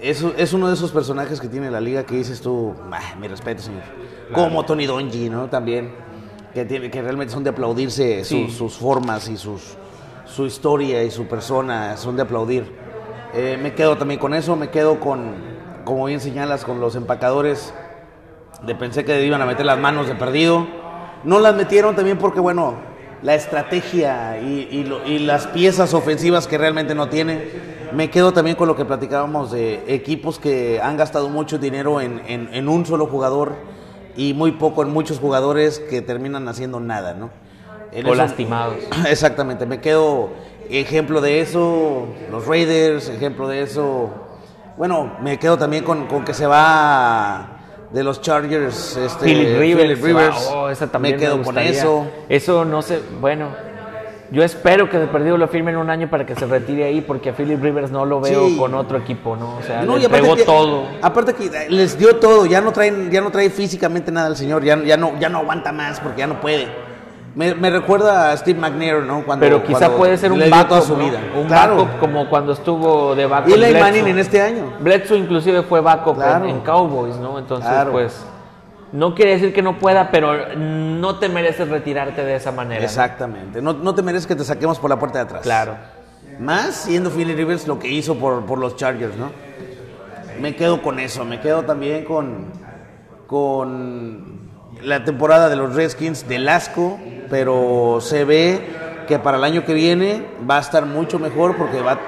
[0.01, 3.27] Es, es uno de esos personajes que tiene la liga que dices tú, "Ah, mi
[3.27, 3.83] respeto, señor.
[4.33, 5.49] Como Tony Donji, ¿no?
[5.49, 5.93] También.
[6.53, 8.45] Que, tiene, que realmente son de aplaudirse Sí.
[8.47, 9.77] sus, sus formas y sus,
[10.25, 12.75] su historia y su persona, son de aplaudir.
[13.33, 15.35] Eh, me quedo también con eso, me quedo con,
[15.85, 17.73] como bien señalas, con los empacadores.
[18.65, 20.67] De pensé que iban a meter las manos de perdido.
[21.23, 22.88] No las metieron también porque, bueno,
[23.21, 27.49] la estrategia y, y lo- y las piezas ofensivas que realmente no tiene.
[27.93, 32.21] Me quedo también con lo que platicábamos de equipos que han gastado mucho dinero en,
[32.27, 33.55] en- en un solo jugador
[34.15, 37.29] y muy poco en muchos jugadores que terminan haciendo nada, ¿no?
[37.91, 38.75] En O eso- lastimados.
[39.09, 40.29] Exactamente, me quedo
[40.69, 44.09] ejemplo de eso, los Raiders, ejemplo de eso.
[44.77, 47.58] Bueno, me quedo también con, con que se va
[47.91, 49.99] de los Chargers, este, Philip Rivers.
[49.99, 50.49] Philip Rivers.
[50.51, 52.05] wow, esa también me quedo con eso.
[52.27, 53.47] Eso no sé, bueno.
[54.31, 57.31] Yo espero que de perdido lo firmen un año para que se retire ahí, porque
[57.31, 58.57] a Philip Rivers no lo veo Sí.
[58.57, 59.57] con otro equipo, ¿no?
[59.57, 60.83] O sea, No, le entregó que- todo.
[61.01, 64.63] Aparte que les dio todo, ya no traen, ya no trae físicamente nada el señor,
[64.63, 66.67] ya, ya no, ya no aguanta más porque ya no puede.
[67.35, 69.23] Me, me recuerda a Steve McNair, ¿no?
[69.23, 71.05] Cuando, Pero quizá cuando puede ser un backup, toda su ¿no?
[71.05, 71.19] vida.
[71.35, 71.75] Un Claro.
[71.77, 73.79] backup como cuando estuvo de backup Eli Bledsoe.
[73.81, 74.73] Manning en este año.
[74.79, 76.45] Bledsoe inclusive fue backup en- Claro.
[76.45, 77.37] en, Cowboys, ¿no?
[77.37, 77.91] Entonces, Claro.
[77.91, 78.25] pues,
[78.91, 82.83] no quiere decir que no pueda, pero no te mereces retirarte de esa manera.
[82.83, 83.61] Exactamente.
[83.61, 85.41] No, no te mereces que te saquemos por la puerta de atrás.
[85.43, 85.75] Claro.
[86.39, 89.29] Más siendo Philip Rivers lo que hizo por, por los Chargers, ¿no?
[90.41, 92.45] Me quedo con eso, me quedo también con,
[93.27, 94.38] con
[94.83, 96.99] la temporada de los Redskins del asco,
[97.29, 98.61] pero se ve
[99.07, 101.99] que para el año que viene va a estar mucho mejor porque va,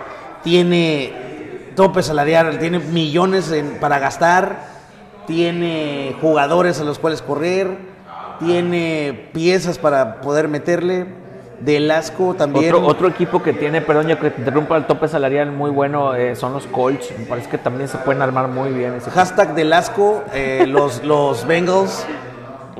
[0.43, 1.13] tiene
[1.75, 4.59] tope salarial, tiene millones en- para gastar,
[5.27, 7.77] tiene jugadores a los cuales correr,
[8.39, 11.19] tiene piezas para poder meterle.
[11.61, 12.73] Del asco también.
[12.73, 16.35] Otro, otro equipo que tiene, perdón, que te interrumpa el tope salarial muy bueno eh,
[16.35, 17.13] son los Colts.
[17.19, 18.95] Me parece que también se pueden armar muy bien.
[18.95, 22.03] Ese Hashtag del asco, eh, los, los Bengals,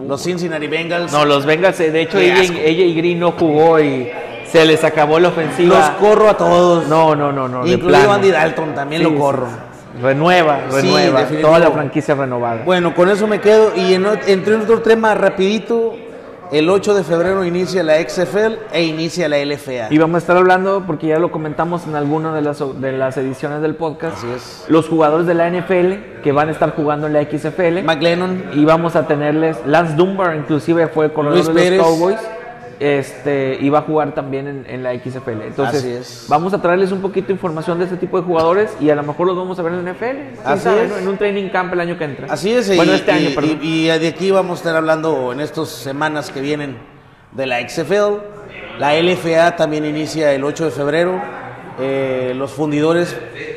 [0.08, 1.12] los Cincinnati Bengals.
[1.12, 4.10] No, los Bengals, eh, de hecho, ella, y Green no jugó y
[4.46, 5.78] se les acabó la ofensiva.
[5.78, 6.88] los corro a todos.
[6.88, 7.66] No, no, no, no.
[7.66, 8.12] Incluido.
[8.12, 9.48] Andy Dalton, también Sí, lo corro.
[10.02, 11.26] Renueva, Sí, renueva.
[11.42, 12.64] Toda la franquicia renovada.
[12.64, 13.74] Bueno, con eso me quedo.
[13.76, 15.96] Y en, entre otro tema rapidito,
[16.52, 19.88] el 8 de febrero inicia la XFL e inicia la LFA.
[19.90, 23.16] Y vamos a estar hablando, porque ya lo comentamos en alguna de las, de las
[23.18, 24.66] ediciones del podcast, Así es.
[24.68, 27.84] los jugadores de la NFL que van a estar jugando en la XFL.
[27.84, 31.82] McLennan, y vamos a tenerles Lance Dunbar inclusive fue corredor Luis de los Pérez.
[31.82, 32.20] Cowboys
[32.82, 36.26] este va a jugar también en, en la XFL entonces Así es.
[36.28, 39.04] vamos a traerles un poquito de información de este tipo de jugadores y a lo
[39.04, 40.98] mejor los vamos a ver en la NFL ¿quién Así sabe, es.
[40.98, 43.34] en un training camp el año que entra Así es, bueno y, este año y-
[43.34, 46.78] perdón y- y de aquí vamos a estar hablando en estas semanas que vienen
[47.32, 48.18] de la XFL.
[48.80, 51.22] La LFA también inicia el 8 de febrero.
[51.80, 53.16] Eh, los fundidores,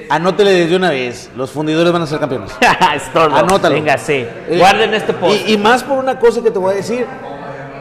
[0.08, 2.52] anótele desde una vez, los fundidores van a ser campeones.
[3.14, 3.74] Anótalo.
[3.74, 6.74] venga sí Eh, guarden este post Y, y más por una cosa que te voy
[6.74, 7.06] a decir.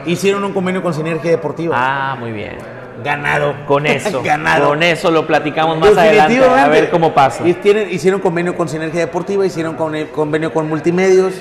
[0.06, 1.74] Hicieron un convenio con Sinergia Deportiva.
[1.78, 2.56] ah muy bien
[3.02, 3.54] Ganado.
[3.66, 4.68] con eso Ganado.
[4.68, 9.44] con eso lo platicamos más adelante a ver cómo pasa hicieron convenio con Sinergia Deportiva,
[9.44, 11.34] hicieron con- convenio con Multimedios,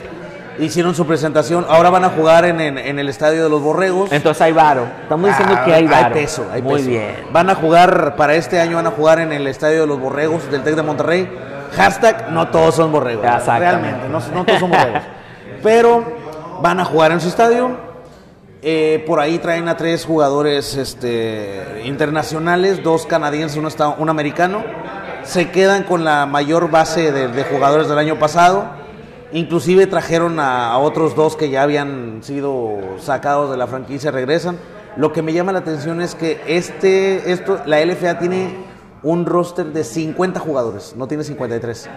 [0.60, 1.66] hicieron su presentación.
[1.70, 4.12] Ahora van a jugar en, en- en el Estadio de los Borregos.
[4.12, 6.90] entonces hay varo estamos diciendo Ah, que hay varo peso, hay muy peso.
[6.90, 10.00] bien Van a jugar, para este año van a jugar en el Estadio de los
[10.00, 11.30] Borregos del TEC de Monterrey.
[11.76, 13.26] Hashtag, no todos son borregos.
[13.48, 15.02] Realmente, no, no todos son borregos.
[15.64, 16.04] Pero
[16.62, 17.93] van a jugar en su estadio.
[18.66, 24.64] Eh, por ahí traen a tres jugadores este, internacionales, dos canadienses, uno, esta- un americano.
[25.24, 28.66] Se quedan con la mayor base de, de jugadores del año pasado.
[29.34, 34.58] Inclusive trajeron a, a otros dos que ya habían sido sacados de la franquicia, regresan.
[34.96, 38.56] Lo que me llama la atención es que este, esto, la LFA tiene
[39.02, 41.90] un roster de 50 jugadores, no tiene 53.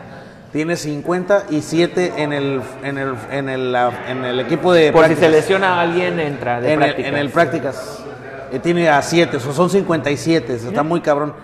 [0.52, 4.90] Tiene 50 y 7 en el, en el, en el, la- en el equipo de
[4.92, 5.30] Por si se prácticas.
[5.42, 7.12] lesiona a alguien, entra de en, el, prácticas.
[7.12, 8.04] en el prácticas.
[8.52, 11.34] Eh, tiene a 7, o sea, son 57, está muy cabrón.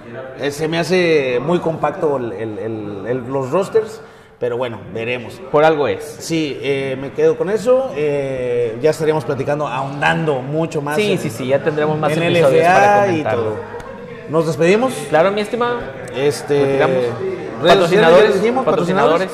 [0.41, 4.01] Eh, se me hace muy compacto el- el- el- el- los rosters,
[4.39, 5.35] pero bueno, veremos.
[5.51, 6.05] Por algo es.
[6.21, 7.93] Sí, eh, me quedo con eso.
[7.97, 10.97] eh, ya estaríamos platicando, ahondando mucho más.
[10.97, 13.57] Sí, en- sí, sí, ya tendremos más en episodios LFA para y todo.
[14.31, 14.95] Nos despedimos.
[15.11, 15.81] Claro, mi estimado.
[16.17, 17.05] Este, Retiramos.
[17.69, 19.31] Patrocinadores, dijimos, patrocinadores.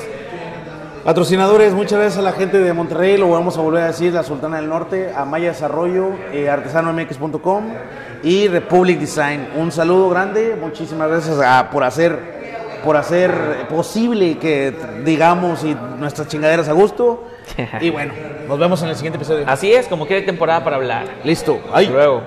[1.05, 4.22] Patrocinadores, muchas gracias a la gente de Monterrey, lo vamos a volver a decir, la
[4.22, 7.64] Sultana del Norte, Amaya Desarrollo, eh, artesanomx.com
[8.22, 9.49] y Republic Design.
[9.57, 12.37] Un saludo grande, muchísimas gracias a- por hacer
[12.85, 13.33] por hacer
[13.68, 14.72] posible que
[15.05, 17.24] digamos y nuestras chingaderas a gusto.
[17.81, 18.12] Y bueno,
[18.47, 19.45] nos vemos en el siguiente episodio.
[19.49, 21.07] Así es, como hay temporada para hablar.
[21.24, 21.59] Listo.
[21.72, 22.22] Hasta luego.